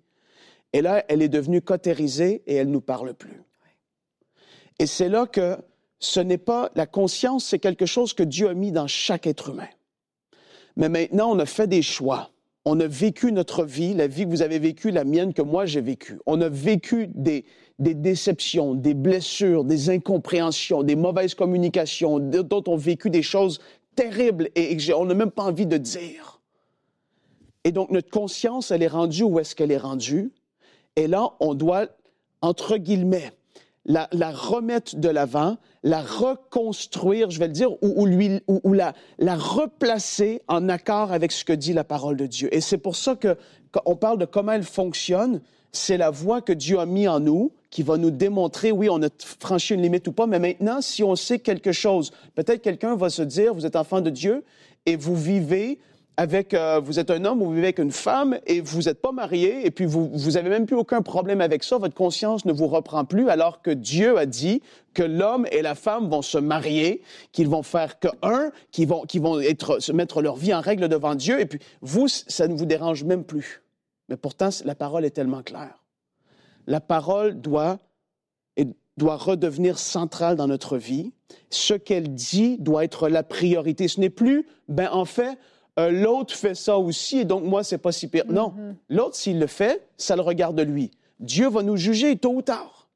Et 0.73 0.81
là, 0.81 1.03
elle 1.07 1.21
est 1.21 1.29
devenue 1.29 1.62
cautérisée 1.62 2.43
et 2.47 2.55
elle 2.55 2.67
ne 2.67 2.73
nous 2.73 2.81
parle 2.81 3.13
plus. 3.13 3.43
Et 4.79 4.88
c'est 4.88 5.09
là 5.09 5.27
que 5.27 5.57
ce 5.99 6.19
n'est 6.19 6.38
pas 6.38 6.71
la 6.75 6.86
conscience, 6.86 7.45
c'est 7.45 7.59
quelque 7.59 7.86
chose 7.86 8.13
que 8.13 8.23
Dieu 8.23 8.49
a 8.49 8.53
mis 8.53 8.71
dans 8.71 8.88
chaque 8.88 9.27
être 9.27 9.49
humain. 9.49 9.69
Mais 10.75 10.89
maintenant, 10.89 11.31
on 11.31 11.39
a 11.39 11.45
fait 11.45 11.67
des 11.67 11.81
choix. 11.81 12.31
On 12.65 12.79
a 12.79 12.88
vécu 12.88 13.31
notre 13.31 13.63
vie, 13.63 13.93
la 13.93 14.07
vie 14.07 14.23
que 14.23 14.29
vous 14.29 14.41
avez 14.41 14.57
vécue, 14.57 14.89
la 14.89 15.03
mienne 15.03 15.33
que 15.33 15.41
moi 15.41 15.65
j'ai 15.65 15.81
vécue. 15.81 16.19
On 16.25 16.41
a 16.41 16.49
vécu 16.49 17.07
des, 17.07 17.45
des 17.77 17.93
déceptions, 17.93 18.73
des 18.73 18.93
blessures, 18.93 19.65
des 19.65 19.89
incompréhensions, 19.89 20.81
des 20.83 20.95
mauvaises 20.95 21.36
communications, 21.36 22.19
dont 22.19 22.63
on 22.67 22.77
vécu 22.77 23.09
des 23.09 23.23
choses 23.23 23.59
terribles 23.95 24.49
et, 24.55 24.77
on 24.93 25.05
n'a 25.05 25.13
même 25.13 25.31
pas 25.31 25.43
envie 25.43 25.65
de 25.65 25.77
dire. 25.77 26.32
Et 27.63 27.71
donc 27.71 27.91
notre 27.91 28.10
conscience, 28.10 28.71
elle 28.71 28.84
est 28.84 28.88
rendue 28.88 29.23
où 29.23 29.39
est-ce 29.39 29.56
qu'elle 29.56 29.71
est 29.71 29.78
rendue? 29.78 30.32
Et 30.95 31.08
là, 31.08 31.30
on 31.39 31.54
doit, 31.54 31.88
entre 32.41 32.78
guillemets, 32.78 33.32
la, 33.86 34.08
remettre 34.32 34.95
de 34.95 35.10
l'avant, 35.10 35.58
la 35.84 36.02
reconstruire, 36.02 37.30
je 37.30 37.39
vais 37.39 37.47
le 37.47 37.54
dire, 37.54 37.71
ou, 37.82 38.73
la, 38.73 38.93
la, 39.19 39.36
replacer 39.36 40.41
en 40.47 40.69
accord 40.69 41.12
avec 41.12 41.32
ce 41.32 41.43
que 41.43 41.54
dit 41.54 41.73
la 41.73 41.84
parole 41.84 42.15
de 42.15 42.26
Dieu. 42.26 42.54
Et 42.56 42.62
c'est 42.62 42.78
pour 42.78 42.95
ça 42.95 43.15
que 43.15 43.38
on 43.86 43.95
parle 43.95 44.19
de 44.19 44.26
comment 44.26 44.54
elle 44.54 44.63
fonctionne, 44.63 45.41
c'est 45.71 45.97
la 45.97 46.12
voie 46.12 46.41
que 46.41 46.54
Dieu 46.54 46.80
a 46.80 46.86
mis 46.86 47.08
en 47.08 47.19
nous 47.19 47.52
qui 47.71 47.82
va 47.82 47.97
nous 47.97 48.12
démontrer, 48.12 48.71
oui, 48.71 48.88
on 48.89 49.02
a 49.02 49.10
franchi 49.39 49.73
une 49.73 49.82
limite 49.82 50.08
ou 50.08 50.12
pas, 50.12 50.28
mais 50.28 50.38
maintenant, 50.38 50.80
si 50.80 51.04
on 51.04 51.15
sait 51.15 51.39
quelque 51.39 51.71
chose, 51.71 52.12
peut-être 52.36 52.62
quelqu'un 52.62 52.95
va 52.95 53.10
se 53.10 53.23
dire, 53.23 53.56
vous 53.56 53.65
êtes 53.65 53.76
enfant 53.76 53.99
de 53.99 54.12
Dieu 54.12 54.43
et 54.86 54.95
vous 54.95 55.15
vivez 55.15 55.80
avec, 56.17 56.54
euh, 56.54 56.80
vous 56.80 56.99
êtes 56.99 57.10
un 57.10 57.26
homme, 57.26 57.39
vous 57.39 57.52
vivez 57.52 57.67
avec 57.67 57.80
une 57.80 57.91
femme 57.91 58.38
et 58.45 58.62
vous 58.62 58.84
n'êtes 58.84 59.02
pas 59.02 59.12
marié 59.12 59.65
et 59.65 59.71
puis 59.71 59.86
vous, 59.86 60.10
vous 60.13 60.38
avez 60.38 60.49
même 60.49 60.65
plus 60.65 60.76
aucun 60.76 61.02
problème 61.02 61.41
avec 61.41 61.63
ça, 61.63 61.78
votre 61.78 61.95
conscience 61.95 62.45
ne 62.45 62.54
vous 62.54 62.67
reprend 62.67 63.04
plus 63.04 63.30
alors 63.30 63.62
que 63.62 63.71
Dieu 63.71 64.17
a 64.17 64.26
dit 64.26 64.62
que 64.93 65.02
l'homme 65.02 65.47
et 65.52 65.62
la 65.62 65.73
femme 65.73 66.10
vont 66.10 66.21
se 66.21 66.38
marier, 66.38 67.02
qu'ils 67.32 67.49
vont 67.49 67.63
faire 67.63 67.99
que 67.99 68.10
un, 68.21 68.52
qu'ils 68.71 68.88
vont, 68.88 69.06
vont 69.15 69.39
être, 69.39 69.80
se 69.80 69.91
mettre 69.91 70.21
leur 70.21 70.36
vie 70.36 70.54
en 70.54 70.62
règle 70.62 70.88
devant 70.88 71.15
Dieu 71.15 71.39
et 71.39 71.45
puis 71.45 71.60
vous, 71.82 72.08
ça 72.08 72.47
ne 72.47 72.56
vous 72.56 72.65
dérange 72.65 73.04
même 73.04 73.23
plus. 73.23 73.63
Mais 74.10 74.17
pourtant, 74.17 74.49
la 74.65 74.76
parole 74.76 75.06
est 75.06 75.12
tellement 75.12 75.41
claire. 75.41 75.80
La 76.67 76.80
parole 76.80 77.41
doit, 77.41 77.80
doit 78.97 79.17
redevenir 79.17 79.80
centrale 79.80 80.36
dans 80.36 80.47
notre 80.47 80.78
vie. 80.78 81.12
Ce 81.49 81.73
qu'elle 81.73 82.13
dit 82.13 82.58
doit 82.60 82.84
être 82.84 83.10
la 83.10 83.23
priorité. 83.23 83.88
Ce 83.88 83.99
n'est 83.99 84.10
plus, 84.10 84.45
ben 84.67 84.89
en 84.91 85.06
fait, 85.06 85.38
euh, 85.79 85.89
l'autre 85.89 86.36
fait 86.36 86.55
ça 86.55 86.77
aussi, 86.77 87.19
et 87.19 87.25
donc 87.25 87.43
moi, 87.43 87.63
c'est 87.63 87.77
pas 87.77 87.91
si 87.91 88.07
pire. 88.07 88.25
Non, 88.27 88.49
mm-hmm. 88.49 88.75
l'autre, 88.89 89.15
s'il 89.15 89.39
le 89.39 89.47
fait, 89.47 89.88
ça 89.97 90.15
le 90.15 90.21
regarde 90.21 90.59
lui. 90.59 90.91
Dieu 91.19 91.49
va 91.49 91.63
nous 91.63 91.77
juger 91.77 92.15
tôt 92.15 92.33
ou 92.36 92.41
tard. 92.41 92.88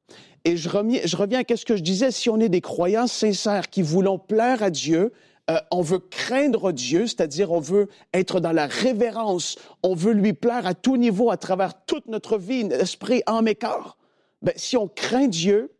Et 0.44 0.56
je 0.56 0.68
reviens, 0.68 1.00
je 1.04 1.16
reviens 1.16 1.42
à 1.48 1.56
ce 1.56 1.64
que 1.64 1.76
je 1.76 1.82
disais, 1.82 2.10
si 2.10 2.30
on 2.30 2.38
est 2.38 2.48
des 2.48 2.60
croyants 2.60 3.06
sincères 3.06 3.68
qui 3.68 3.82
voulons 3.82 4.18
plaire 4.18 4.62
à 4.62 4.70
Dieu, 4.70 5.12
euh, 5.50 5.58
on 5.70 5.80
veut 5.80 5.98
craindre 5.98 6.72
Dieu, 6.72 7.06
c'est-à-dire 7.06 7.52
on 7.52 7.60
veut 7.60 7.88
être 8.12 8.38
dans 8.38 8.52
la 8.52 8.66
révérence, 8.66 9.56
on 9.82 9.94
veut 9.94 10.12
lui 10.12 10.34
plaire 10.34 10.66
à 10.66 10.74
tout 10.74 10.96
niveau, 10.96 11.30
à 11.30 11.36
travers 11.36 11.84
toute 11.84 12.06
notre 12.06 12.38
vie, 12.38 12.68
esprit, 12.70 13.22
âme 13.26 13.48
et 13.48 13.54
corps. 13.54 13.96
Ben, 14.42 14.52
si 14.56 14.76
on 14.76 14.88
craint 14.88 15.26
Dieu, 15.26 15.72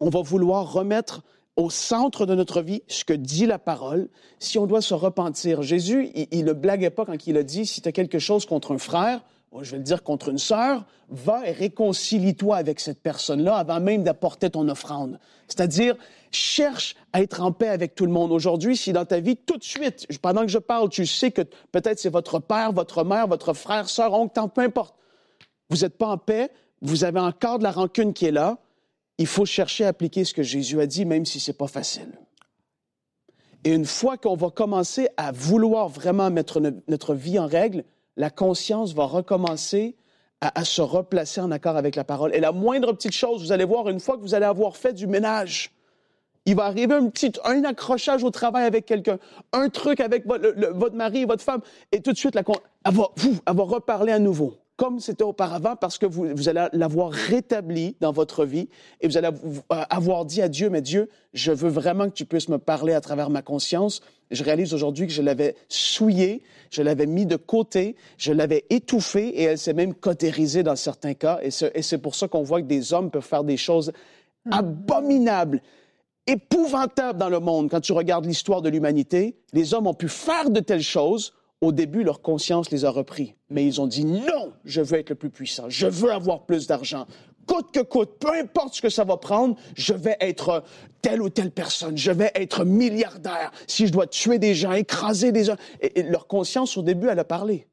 on 0.00 0.10
va 0.10 0.20
vouloir 0.20 0.72
remettre 0.72 1.22
au 1.56 1.70
centre 1.70 2.26
de 2.26 2.34
notre 2.34 2.62
vie 2.62 2.82
ce 2.88 3.04
que 3.04 3.12
dit 3.12 3.46
la 3.46 3.58
parole, 3.58 4.08
si 4.38 4.58
on 4.58 4.66
doit 4.66 4.80
se 4.80 4.94
repentir. 4.94 5.62
Jésus, 5.62 6.10
il 6.30 6.44
ne 6.44 6.52
blaguait 6.52 6.90
pas 6.90 7.04
quand 7.04 7.26
il 7.26 7.36
a 7.36 7.42
dit, 7.42 7.66
si 7.66 7.80
tu 7.80 7.88
as 7.88 7.92
quelque 7.92 8.18
chose 8.18 8.44
contre 8.46 8.74
un 8.74 8.78
frère, 8.78 9.20
je 9.62 9.70
vais 9.70 9.78
le 9.78 9.84
dire 9.84 10.02
contre 10.02 10.30
une 10.30 10.38
sœur, 10.38 10.84
va 11.10 11.46
et 11.46 11.52
réconcilie-toi 11.52 12.56
avec 12.56 12.80
cette 12.80 13.00
personne-là 13.00 13.54
avant 13.54 13.80
même 13.80 14.02
d'apporter 14.02 14.50
ton 14.50 14.68
offrande. 14.68 15.20
C'est-à-dire, 15.46 15.94
cherche 16.32 16.96
à 17.12 17.22
être 17.22 17.40
en 17.40 17.52
paix 17.52 17.68
avec 17.68 17.94
tout 17.94 18.06
le 18.06 18.10
monde. 18.10 18.32
Aujourd'hui, 18.32 18.76
si 18.76 18.92
dans 18.92 19.04
ta 19.04 19.20
vie, 19.20 19.36
tout 19.36 19.56
de 19.56 19.62
suite, 19.62 20.08
pendant 20.20 20.42
que 20.42 20.48
je 20.48 20.58
parle, 20.58 20.88
tu 20.88 21.06
sais 21.06 21.30
que 21.30 21.42
peut-être 21.70 22.00
c'est 22.00 22.08
votre 22.08 22.40
père, 22.40 22.72
votre 22.72 23.04
mère, 23.04 23.28
votre 23.28 23.52
frère, 23.52 23.88
sœur, 23.88 24.12
oncle, 24.14 24.32
tant 24.34 24.48
peu 24.48 24.62
importe, 24.62 24.96
vous 25.70 25.78
n'êtes 25.78 25.96
pas 25.96 26.08
en 26.08 26.18
paix, 26.18 26.50
vous 26.82 27.04
avez 27.04 27.20
encore 27.20 27.58
de 27.58 27.64
la 27.64 27.70
rancune 27.70 28.12
qui 28.12 28.26
est 28.26 28.32
là, 28.32 28.58
il 29.18 29.26
faut 29.26 29.46
chercher 29.46 29.84
à 29.84 29.88
appliquer 29.88 30.24
ce 30.24 30.34
que 30.34 30.42
Jésus 30.42 30.80
a 30.80 30.86
dit, 30.86 31.04
même 31.04 31.24
si 31.24 31.40
c'est 31.40 31.52
pas 31.56 31.68
facile. 31.68 32.18
Et 33.64 33.72
une 33.72 33.86
fois 33.86 34.18
qu'on 34.18 34.36
va 34.36 34.50
commencer 34.50 35.08
à 35.16 35.32
vouloir 35.32 35.88
vraiment 35.88 36.30
mettre 36.30 36.60
notre 36.88 37.14
vie 37.14 37.38
en 37.38 37.46
règle, 37.46 37.84
la 38.16 38.30
conscience 38.30 38.92
va 38.92 39.04
recommencer 39.04 39.96
à, 40.40 40.64
se 40.64 40.82
replacer 40.82 41.40
en 41.40 41.50
accord 41.50 41.76
avec 41.76 41.96
la 41.96 42.04
parole. 42.04 42.34
Et 42.34 42.40
la 42.40 42.52
moindre 42.52 42.92
petite 42.92 43.12
chose, 43.12 43.42
vous 43.42 43.52
allez 43.52 43.64
voir, 43.64 43.88
une 43.88 44.00
fois 44.00 44.16
que 44.16 44.22
vous 44.22 44.34
allez 44.34 44.44
avoir 44.44 44.76
fait 44.76 44.92
du 44.92 45.06
ménage, 45.06 45.70
il 46.44 46.54
va 46.54 46.64
arriver 46.64 46.94
un 46.94 47.08
petit 47.08 47.32
un 47.44 47.64
accrochage 47.64 48.22
au 48.22 48.30
travail 48.30 48.66
avec 48.66 48.84
quelqu'un, 48.84 49.18
un 49.54 49.70
truc 49.70 50.00
avec 50.00 50.26
votre, 50.26 50.94
mari, 50.94 51.24
votre 51.24 51.42
femme, 51.42 51.62
et 51.92 52.02
tout 52.02 52.12
de 52.12 52.18
suite, 52.18 52.36
elle, 52.36 52.44
va, 52.92 53.08
elle 53.46 53.56
va 53.56 53.62
reparler 53.62 54.12
à 54.12 54.18
nouveau 54.18 54.58
comme 54.76 54.98
c'était 54.98 55.22
auparavant 55.22 55.76
parce 55.76 55.98
que 55.98 56.06
vous, 56.06 56.26
vous 56.34 56.48
allez 56.48 56.66
l'avoir 56.72 57.10
rétabli 57.10 57.96
dans 58.00 58.10
votre 58.10 58.44
vie 58.44 58.68
et 59.00 59.06
vous 59.06 59.16
allez 59.16 59.28
avoir 59.70 60.24
dit 60.24 60.42
à 60.42 60.48
Dieu, 60.48 60.68
mais 60.68 60.82
Dieu, 60.82 61.08
je 61.32 61.52
veux 61.52 61.68
vraiment 61.68 62.06
que 62.06 62.14
tu 62.14 62.24
puisses 62.24 62.48
me 62.48 62.58
parler 62.58 62.92
à 62.92 63.00
travers 63.00 63.30
ma 63.30 63.42
conscience. 63.42 64.00
Je 64.30 64.42
réalise 64.42 64.74
aujourd'hui 64.74 65.06
que 65.06 65.12
je 65.12 65.22
l'avais 65.22 65.54
souillée, 65.68 66.42
je 66.70 66.82
l'avais 66.82 67.06
mis 67.06 67.24
de 67.24 67.36
côté, 67.36 67.94
je 68.18 68.32
l'avais 68.32 68.64
étouffée 68.70 69.28
et 69.28 69.42
elle 69.44 69.58
s'est 69.58 69.74
même 69.74 69.94
cautérisée 69.94 70.64
dans 70.64 70.76
certains 70.76 71.14
cas. 71.14 71.38
Et 71.42 71.50
c'est 71.50 71.98
pour 71.98 72.16
ça 72.16 72.26
qu'on 72.26 72.42
voit 72.42 72.60
que 72.60 72.66
des 72.66 72.92
hommes 72.92 73.10
peuvent 73.10 73.22
faire 73.22 73.44
des 73.44 73.56
choses 73.56 73.92
mm. 74.46 74.52
abominables 74.52 75.62
épouvantables 76.26 77.18
dans 77.18 77.28
le 77.28 77.38
monde. 77.38 77.70
Quand 77.70 77.80
tu 77.80 77.92
regardes 77.92 78.24
l'histoire 78.24 78.62
de 78.62 78.70
l'humanité, 78.70 79.36
les 79.52 79.72
hommes 79.72 79.86
ont 79.86 79.94
pu 79.94 80.08
faire 80.08 80.50
de 80.50 80.60
telles 80.60 80.82
choses 80.82 81.32
au 81.64 81.72
début, 81.72 82.02
leur 82.02 82.22
conscience 82.22 82.70
les 82.70 82.84
a 82.84 82.90
repris, 82.90 83.34
mais 83.50 83.66
ils 83.66 83.80
ont 83.80 83.86
dit 83.86 84.04
non, 84.04 84.52
je 84.64 84.80
veux 84.80 84.98
être 84.98 85.10
le 85.10 85.14
plus 85.14 85.30
puissant, 85.30 85.68
je 85.68 85.86
veux 85.86 86.12
avoir 86.12 86.44
plus 86.44 86.66
d'argent. 86.66 87.06
Coûte 87.46 87.72
que 87.72 87.80
coûte, 87.80 88.18
peu 88.18 88.32
importe 88.32 88.74
ce 88.74 88.82
que 88.82 88.88
ça 88.88 89.04
va 89.04 89.16
prendre, 89.16 89.56
je 89.76 89.92
vais 89.92 90.16
être 90.20 90.64
telle 91.02 91.20
ou 91.20 91.28
telle 91.28 91.50
personne, 91.50 91.96
je 91.96 92.10
vais 92.10 92.30
être 92.34 92.64
milliardaire. 92.64 93.52
Si 93.66 93.86
je 93.86 93.92
dois 93.92 94.06
tuer 94.06 94.38
des 94.38 94.54
gens, 94.54 94.72
écraser 94.72 95.30
des 95.30 95.44
gens. 95.44 95.56
Et, 95.80 96.02
leur 96.04 96.26
conscience, 96.26 96.76
au 96.78 96.82
début, 96.82 97.08
elle 97.08 97.18
a 97.18 97.24
parlé. 97.24 97.66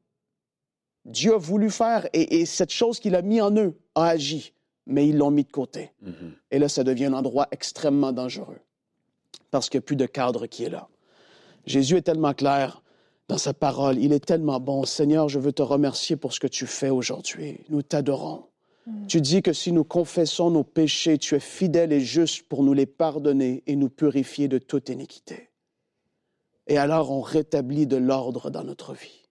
Dieu 1.06 1.36
a 1.36 1.38
voulu 1.38 1.69
faire, 1.69 2.08
et, 2.12 2.45
cette 2.45 2.71
chose 2.71 2.99
qu'il 2.99 3.15
a 3.15 3.21
mis 3.21 3.39
en 3.39 3.56
eux 3.56 3.73
a 3.95 4.08
agi, 4.08 4.54
mais 4.86 5.08
ils 5.08 5.17
l'ont 5.17 5.32
mis 5.32 5.45
de 5.45 5.51
côté. 5.51 5.91
Mm-hmm. 6.04 6.32
Et 6.51 6.60
là, 6.60 6.67
ça 6.67 6.84
devient 6.84 7.06
un 7.06 7.13
endroit 7.13 7.47
extrêmement 7.51 8.12
dangereux, 8.12 8.60
parce 9.51 9.69
qu'il 9.69 9.77
n'y 9.80 9.84
a 9.84 9.88
plus 9.88 9.95
de 9.95 10.06
cadre 10.06 10.47
qui 10.47 10.65
est 10.65 10.69
là. 10.69 10.89
Jésus 11.65 11.95
est 11.95 12.01
tellement 12.01 12.34
clair 12.34 12.80
dans 13.31 13.37
sa 13.37 13.53
parole. 13.53 13.97
Il 13.97 14.11
est 14.11 14.25
tellement 14.25 14.59
bon. 14.59 14.83
Seigneur, 14.83 15.29
je 15.29 15.39
veux 15.39 15.53
te 15.53 15.61
remercier 15.61 16.17
pour 16.17 16.33
ce 16.33 16.41
que 16.41 16.47
tu 16.47 16.67
fais 16.67 16.89
aujourd'hui. 16.89 17.61
Nous 17.69 17.81
t'adorons. 17.81 18.43
Mm. 18.85 19.07
Tu 19.07 19.21
dis 19.21 19.41
que 19.41 19.53
si 19.53 19.71
nous 19.71 19.85
confessons 19.85 20.51
nos 20.51 20.65
péchés, 20.65 21.17
tu 21.17 21.35
es 21.35 21.39
fidèle 21.39 21.93
et 21.93 22.01
juste 22.01 22.43
pour 22.49 22.61
nous 22.61 22.73
les 22.73 22.85
pardonner 22.85 23.63
et 23.67 23.77
nous 23.77 23.87
purifier 23.87 24.49
de 24.49 24.57
toute 24.57 24.89
iniquité. 24.89 25.49
Et 26.67 26.77
alors 26.77 27.09
on 27.09 27.21
rétablit 27.21 27.87
de 27.87 27.95
l'ordre 27.95 28.49
dans 28.49 28.65
notre 28.65 28.91
vie. 28.91 29.29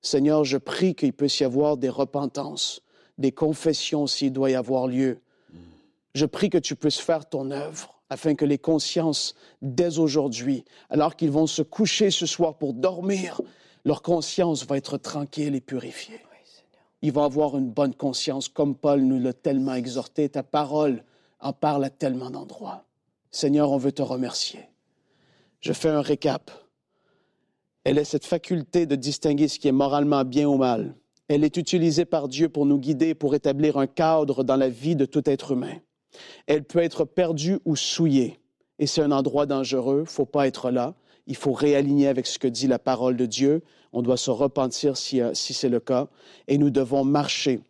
Seigneur, 0.00 0.44
je 0.44 0.56
prie 0.56 0.94
qu'il 0.94 1.12
puisse 1.12 1.38
y 1.40 1.44
avoir 1.44 1.76
des 1.76 1.90
repentances, 1.90 2.80
des 3.18 3.32
confessions 3.32 4.06
s'il 4.06 4.32
doit 4.32 4.50
y 4.50 4.54
avoir 4.54 4.86
lieu. 4.86 5.20
Mm. 5.52 5.58
Je 6.14 6.24
prie 6.24 6.48
que 6.48 6.56
tu 6.56 6.74
puisses 6.74 7.00
faire 7.00 7.28
ton 7.28 7.50
œuvre 7.50 7.95
afin 8.10 8.34
que 8.34 8.44
les 8.44 8.58
consciences, 8.58 9.34
dès 9.62 9.98
aujourd'hui, 9.98 10.64
alors 10.90 11.16
qu'ils 11.16 11.30
vont 11.30 11.46
se 11.46 11.62
coucher 11.62 12.10
ce 12.10 12.26
soir 12.26 12.56
pour 12.56 12.72
dormir, 12.72 13.40
leur 13.84 14.02
conscience 14.02 14.66
va 14.66 14.76
être 14.76 14.98
tranquille 14.98 15.54
et 15.54 15.60
purifiée. 15.60 16.20
Ils 17.02 17.12
vont 17.12 17.24
avoir 17.24 17.56
une 17.56 17.70
bonne 17.70 17.94
conscience, 17.94 18.48
comme 18.48 18.74
Paul 18.74 19.02
nous 19.02 19.20
l'a 19.20 19.32
tellement 19.32 19.74
exhorté. 19.74 20.28
Ta 20.28 20.42
parole 20.42 21.04
en 21.40 21.52
parle 21.52 21.84
à 21.84 21.90
tellement 21.90 22.30
d'endroits. 22.30 22.84
Seigneur, 23.30 23.70
on 23.70 23.76
veut 23.76 23.92
te 23.92 24.02
remercier. 24.02 24.60
Je 25.60 25.72
fais 25.72 25.88
un 25.88 26.00
récap. 26.00 26.50
Elle 27.84 27.98
est 27.98 28.04
cette 28.04 28.24
faculté 28.24 28.86
de 28.86 28.96
distinguer 28.96 29.46
ce 29.46 29.58
qui 29.58 29.68
est 29.68 29.72
moralement 29.72 30.24
bien 30.24 30.48
ou 30.48 30.56
mal. 30.56 30.96
Elle 31.28 31.44
est 31.44 31.56
utilisée 31.56 32.04
par 32.04 32.28
Dieu 32.28 32.48
pour 32.48 32.66
nous 32.66 32.78
guider, 32.78 33.14
pour 33.14 33.34
établir 33.34 33.76
un 33.76 33.86
cadre 33.86 34.42
dans 34.42 34.56
la 34.56 34.68
vie 34.68 34.96
de 34.96 35.04
tout 35.04 35.28
être 35.28 35.52
humain. 35.52 35.76
Elle 36.46 36.64
peut 36.64 36.80
être 36.80 37.04
perdue 37.04 37.58
ou 37.64 37.76
souillée. 37.76 38.38
Et 38.78 38.86
c'est 38.86 39.02
un 39.02 39.12
endroit 39.12 39.46
dangereux. 39.46 40.02
Il 40.02 40.10
faut 40.10 40.26
pas 40.26 40.46
être 40.46 40.70
là. 40.70 40.94
Il 41.26 41.36
faut 41.36 41.52
réaligner 41.52 42.08
avec 42.08 42.26
ce 42.26 42.38
que 42.38 42.48
dit 42.48 42.66
la 42.66 42.78
parole 42.78 43.16
de 43.16 43.26
Dieu. 43.26 43.62
On 43.92 44.02
doit 44.02 44.16
se 44.16 44.30
repentir 44.30 44.96
si, 44.96 45.20
euh, 45.20 45.34
si 45.34 45.54
c'est 45.54 45.68
le 45.68 45.80
cas. 45.80 46.08
Et 46.48 46.58
nous 46.58 46.70
devons 46.70 47.04
marcher 47.04 47.60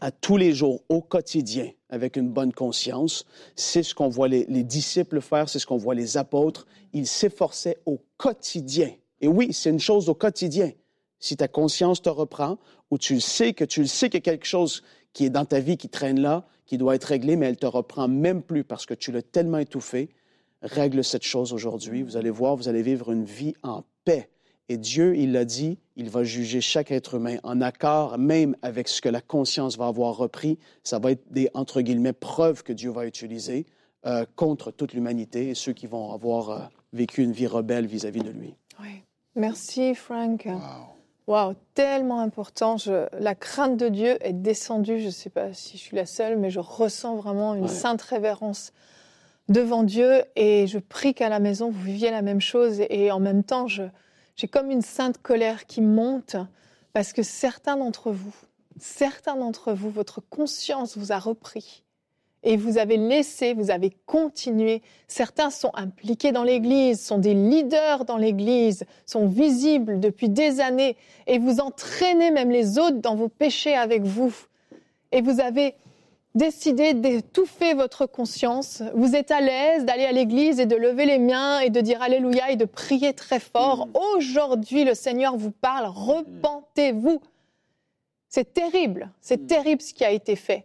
à 0.00 0.10
tous 0.10 0.36
les 0.36 0.52
jours, 0.52 0.82
au 0.88 1.00
quotidien, 1.00 1.70
avec 1.88 2.16
une 2.16 2.28
bonne 2.28 2.52
conscience. 2.52 3.24
C'est 3.54 3.82
ce 3.82 3.94
qu'on 3.94 4.08
voit 4.08 4.28
les, 4.28 4.44
les 4.48 4.62
disciples 4.62 5.20
faire, 5.20 5.48
c'est 5.48 5.58
ce 5.58 5.66
qu'on 5.66 5.76
voit 5.76 5.94
les 5.94 6.16
apôtres. 6.16 6.66
Ils 6.92 7.06
s'efforçaient 7.06 7.78
au 7.86 8.00
quotidien. 8.16 8.92
Et 9.20 9.28
oui, 9.28 9.52
c'est 9.52 9.70
une 9.70 9.80
chose 9.80 10.08
au 10.08 10.14
quotidien. 10.14 10.72
Si 11.18 11.36
ta 11.36 11.48
conscience 11.48 12.02
te 12.02 12.10
reprend, 12.10 12.58
ou 12.90 12.98
tu 12.98 13.20
sais 13.20 13.52
que 13.52 13.64
tu 13.64 13.80
le 13.80 13.86
sais 13.86 14.08
qu'il 14.08 14.18
y 14.18 14.28
a 14.28 14.32
quelque 14.32 14.46
chose 14.46 14.82
qui 15.16 15.24
est 15.24 15.30
dans 15.30 15.46
ta 15.46 15.60
vie 15.60 15.78
qui 15.78 15.88
traîne 15.88 16.20
là, 16.20 16.44
qui 16.66 16.76
doit 16.76 16.94
être 16.94 17.04
réglée, 17.04 17.36
mais 17.36 17.46
elle 17.46 17.56
te 17.56 17.64
reprend 17.64 18.06
même 18.06 18.42
plus 18.42 18.64
parce 18.64 18.84
que 18.84 18.92
tu 18.92 19.12
l'as 19.12 19.22
tellement 19.22 19.56
étouffé. 19.56 20.10
Règle 20.60 21.02
cette 21.02 21.22
chose 21.22 21.54
aujourd'hui. 21.54 22.02
Vous 22.02 22.18
allez 22.18 22.28
voir, 22.28 22.54
vous 22.54 22.68
allez 22.68 22.82
vivre 22.82 23.10
une 23.10 23.24
vie 23.24 23.54
en 23.62 23.82
paix. 24.04 24.28
Et 24.68 24.76
Dieu, 24.76 25.16
il 25.16 25.32
l'a 25.32 25.46
dit, 25.46 25.78
il 25.96 26.10
va 26.10 26.22
juger 26.22 26.60
chaque 26.60 26.90
être 26.90 27.14
humain 27.14 27.38
en 27.44 27.62
accord 27.62 28.18
même 28.18 28.56
avec 28.60 28.88
ce 28.88 29.00
que 29.00 29.08
la 29.08 29.22
conscience 29.22 29.78
va 29.78 29.86
avoir 29.86 30.18
repris. 30.18 30.58
Ça 30.84 30.98
va 30.98 31.12
être 31.12 31.24
des, 31.30 31.48
entre 31.54 31.80
guillemets, 31.80 32.12
preuves 32.12 32.62
que 32.62 32.74
Dieu 32.74 32.90
va 32.90 33.06
utiliser 33.06 33.64
euh, 34.04 34.26
contre 34.36 34.70
toute 34.70 34.92
l'humanité 34.92 35.48
et 35.48 35.54
ceux 35.54 35.72
qui 35.72 35.86
vont 35.86 36.12
avoir 36.12 36.50
euh, 36.50 36.58
vécu 36.92 37.22
une 37.22 37.32
vie 37.32 37.46
rebelle 37.46 37.86
vis-à-vis 37.86 38.20
de 38.20 38.30
lui. 38.30 38.54
Oui. 38.82 39.02
Merci, 39.34 39.94
Frank. 39.94 40.46
Waouh, 41.26 41.54
tellement 41.74 42.20
important. 42.20 42.76
la 43.18 43.34
crainte 43.34 43.76
de 43.76 43.88
Dieu 43.88 44.16
est 44.20 44.32
descendue. 44.32 45.00
Je 45.00 45.06
ne 45.06 45.10
sais 45.10 45.30
pas 45.30 45.52
si 45.52 45.76
je 45.76 45.82
suis 45.82 45.96
la 45.96 46.06
seule, 46.06 46.38
mais 46.38 46.50
je 46.50 46.60
ressens 46.60 47.16
vraiment 47.16 47.54
une 47.54 47.68
sainte 47.68 48.02
révérence 48.02 48.72
devant 49.48 49.82
Dieu. 49.82 50.22
Et 50.36 50.68
je 50.68 50.78
prie 50.78 51.14
qu'à 51.14 51.28
la 51.28 51.40
maison, 51.40 51.70
vous 51.70 51.82
viviez 51.82 52.12
la 52.12 52.22
même 52.22 52.40
chose. 52.40 52.80
Et 52.90 53.10
en 53.10 53.18
même 53.18 53.42
temps, 53.42 53.66
j'ai 53.66 54.48
comme 54.48 54.70
une 54.70 54.82
sainte 54.82 55.18
colère 55.18 55.66
qui 55.66 55.80
monte 55.80 56.36
parce 56.92 57.12
que 57.12 57.24
certains 57.24 57.76
d'entre 57.76 58.12
vous, 58.12 58.34
certains 58.78 59.36
d'entre 59.36 59.72
vous, 59.72 59.90
votre 59.90 60.20
conscience 60.20 60.96
vous 60.96 61.10
a 61.10 61.18
repris 61.18 61.82
et 62.46 62.56
vous 62.56 62.78
avez 62.78 62.96
laissé, 62.96 63.54
vous 63.54 63.72
avez 63.72 63.90
continué. 64.06 64.80
Certains 65.08 65.50
sont 65.50 65.72
impliqués 65.74 66.30
dans 66.30 66.44
l'Église, 66.44 67.04
sont 67.04 67.18
des 67.18 67.34
leaders 67.34 68.04
dans 68.04 68.16
l'Église, 68.16 68.84
sont 69.04 69.26
visibles 69.26 69.98
depuis 69.98 70.28
des 70.28 70.60
années 70.60 70.96
et 71.26 71.38
vous 71.40 71.58
entraînez 71.58 72.30
même 72.30 72.52
les 72.52 72.78
autres 72.78 73.00
dans 73.00 73.16
vos 73.16 73.28
péchés 73.28 73.74
avec 73.74 74.04
vous. 74.04 74.32
Et 75.10 75.22
vous 75.22 75.40
avez 75.40 75.74
décidé 76.36 76.94
d'étouffer 76.94 77.74
votre 77.74 78.06
conscience. 78.06 78.80
Vous 78.94 79.16
êtes 79.16 79.32
à 79.32 79.40
l'aise 79.40 79.84
d'aller 79.84 80.04
à 80.04 80.12
l'église 80.12 80.60
et 80.60 80.66
de 80.66 80.76
lever 80.76 81.04
les 81.04 81.18
mains 81.18 81.58
et 81.58 81.70
de 81.70 81.80
dire 81.80 82.00
Alléluia 82.00 82.52
et 82.52 82.56
de 82.56 82.64
prier 82.64 83.12
très 83.12 83.40
fort. 83.40 83.88
Mm. 83.88 83.90
Aujourd'hui, 84.16 84.84
le 84.84 84.94
Seigneur 84.94 85.36
vous 85.36 85.50
parle, 85.50 85.86
repentez-vous. 85.88 87.20
C'est 88.28 88.54
terrible, 88.54 89.10
c'est 89.20 89.42
mm. 89.42 89.46
terrible 89.46 89.82
ce 89.82 89.92
qui 89.92 90.04
a 90.04 90.12
été 90.12 90.36
fait. 90.36 90.64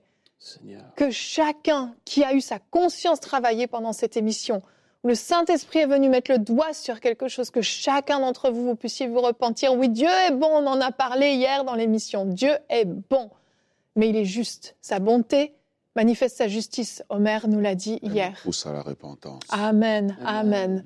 Que 0.95 1.11
chacun 1.11 1.93
qui 2.05 2.23
a 2.23 2.33
eu 2.33 2.41
sa 2.41 2.59
conscience 2.59 3.19
travaillée 3.19 3.67
pendant 3.67 3.93
cette 3.93 4.17
émission, 4.17 4.61
où 5.03 5.07
le 5.07 5.15
Saint-Esprit 5.15 5.79
est 5.79 5.85
venu 5.85 6.09
mettre 6.09 6.31
le 6.31 6.39
doigt 6.39 6.73
sur 6.73 6.99
quelque 6.99 7.27
chose, 7.27 7.51
que 7.51 7.61
chacun 7.61 8.19
d'entre 8.19 8.49
vous, 8.49 8.65
vous 8.65 8.75
puissiez 8.75 9.07
vous 9.07 9.21
repentir. 9.21 9.73
Oui, 9.73 9.89
Dieu 9.89 10.09
est 10.27 10.31
bon, 10.31 10.47
on 10.47 10.67
en 10.67 10.81
a 10.81 10.91
parlé 10.91 11.33
hier 11.33 11.63
dans 11.63 11.75
l'émission. 11.75 12.25
Dieu 12.25 12.51
est 12.69 12.85
bon, 12.85 13.29
mais 13.95 14.09
il 14.09 14.15
est 14.15 14.25
juste. 14.25 14.75
Sa 14.81 14.99
bonté 14.99 15.53
manifeste 15.95 16.37
sa 16.37 16.47
justice. 16.47 17.03
Omer 17.09 17.47
nous 17.47 17.59
l'a 17.59 17.75
dit 17.75 17.99
hier. 18.01 18.39
Pousse 18.43 18.65
à 18.65 18.73
la 18.73 18.81
repentance. 18.81 19.43
Amen, 19.49 20.17
amen. 20.25 20.85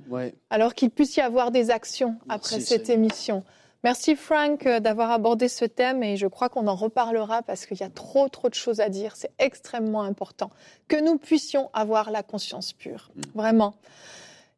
Alors 0.50 0.74
qu'il 0.74 0.90
puisse 0.90 1.16
y 1.16 1.22
avoir 1.22 1.52
des 1.52 1.72
actions 1.72 2.16
après 2.28 2.60
cette 2.60 2.90
émission. 2.90 3.44
Merci 3.84 4.16
Frank 4.16 4.66
euh, 4.66 4.80
d'avoir 4.80 5.12
abordé 5.12 5.48
ce 5.48 5.66
thème 5.66 6.02
et 6.02 6.18
je 6.18 6.28
crois 6.28 6.50
qu'on 6.50 6.68
en 6.68 6.76
reparlera 6.76 7.44
parce 7.44 7.66
qu'il 7.66 7.78
y 7.78 7.84
a 7.84 7.90
trop 7.90 8.30
trop 8.30 8.50
de 8.50 8.56
choses 8.56 8.80
à 8.80 8.90
dire. 8.90 9.16
C'est 9.16 9.32
extrêmement 9.40 10.02
important 10.02 10.50
que 10.88 11.00
nous 11.00 11.18
puissions 11.18 11.70
avoir 11.74 12.12
la 12.12 12.24
conscience 12.24 12.74
pure, 12.74 13.12
mm. 13.16 13.22
vraiment. 13.36 13.76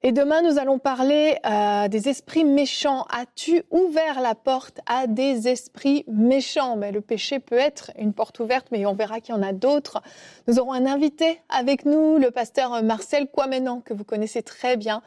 Et 0.03 0.12
demain, 0.12 0.43
nous 0.43 0.60
allons 0.60 0.77
parler 0.77 1.38
euh, 1.45 1.88
des 1.88 2.08
esprits 2.08 2.45
méchants. 2.45 3.06
As-tu 3.10 3.63
ouvert 3.71 4.21
la 4.21 4.36
porte 4.36 4.80
à 4.86 5.08
des 5.08 5.47
esprits 5.47 6.06
méchants? 6.08 6.75
Mais 6.75 6.91
le 6.91 7.01
péché 7.01 7.39
peut 7.39 7.58
être 7.58 7.91
une 7.97 8.13
porte 8.13 8.39
ouverte, 8.39 8.67
mais 8.71 8.86
on 8.86 8.93
verra 8.93 9.21
qu'il 9.21 9.34
y 9.34 9.38
en 9.38 9.41
a 9.41 9.53
d'autres. 9.53 10.03
Nous 10.47 10.60
aurons 10.60 10.73
un 10.73 10.86
invité 10.86 11.41
avec 11.49 11.84
nous, 11.84 12.19
le 12.19 12.30
pasteur 12.30 12.84
Marcel 12.84 13.27
Quamenan, 13.27 13.82
que 13.82 13.95
vous 13.95 14.03
connaissez 14.03 14.43
très 14.43 14.77
bien. 14.77 15.01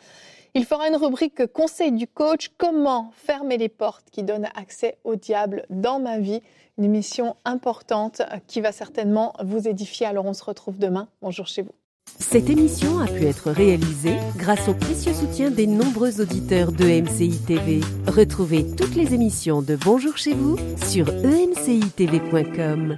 Il 0.54 0.64
fera 0.64 0.88
une 0.88 0.96
rubrique 0.96 1.46
Conseil 1.52 1.92
du 1.92 2.06
coach, 2.06 2.50
comment 2.58 3.12
fermer 3.14 3.56
les 3.56 3.68
portes 3.68 4.06
qui 4.10 4.22
donnent 4.22 4.48
accès 4.56 4.98
au 5.04 5.14
diable 5.14 5.64
dans 5.70 6.00
ma 6.00 6.18
vie. 6.18 6.40
Une 6.78 6.84
émission 6.84 7.36
importante 7.44 8.22
qui 8.46 8.60
va 8.60 8.72
certainement 8.72 9.34
vous 9.44 9.68
édifier. 9.68 10.06
Alors 10.06 10.26
on 10.26 10.34
se 10.34 10.42
retrouve 10.42 10.78
demain. 10.78 11.08
Bonjour 11.22 11.46
chez 11.46 11.62
vous. 11.62 11.74
Cette 12.18 12.50
émission 12.50 12.98
a 12.98 13.06
pu 13.06 13.26
être 13.26 13.50
réalisée 13.50 14.16
grâce 14.36 14.68
au 14.68 14.74
précieux 14.74 15.14
soutien 15.14 15.50
des 15.50 15.66
nombreux 15.66 16.20
auditeurs 16.20 16.72
de 16.72 16.84
TV. 17.46 17.80
Retrouvez 18.06 18.66
toutes 18.76 18.96
les 18.96 19.14
émissions 19.14 19.62
de 19.62 19.76
Bonjour 19.76 20.16
chez 20.16 20.34
vous 20.34 20.56
sur 20.88 21.08
emcitv.com. 21.24 22.96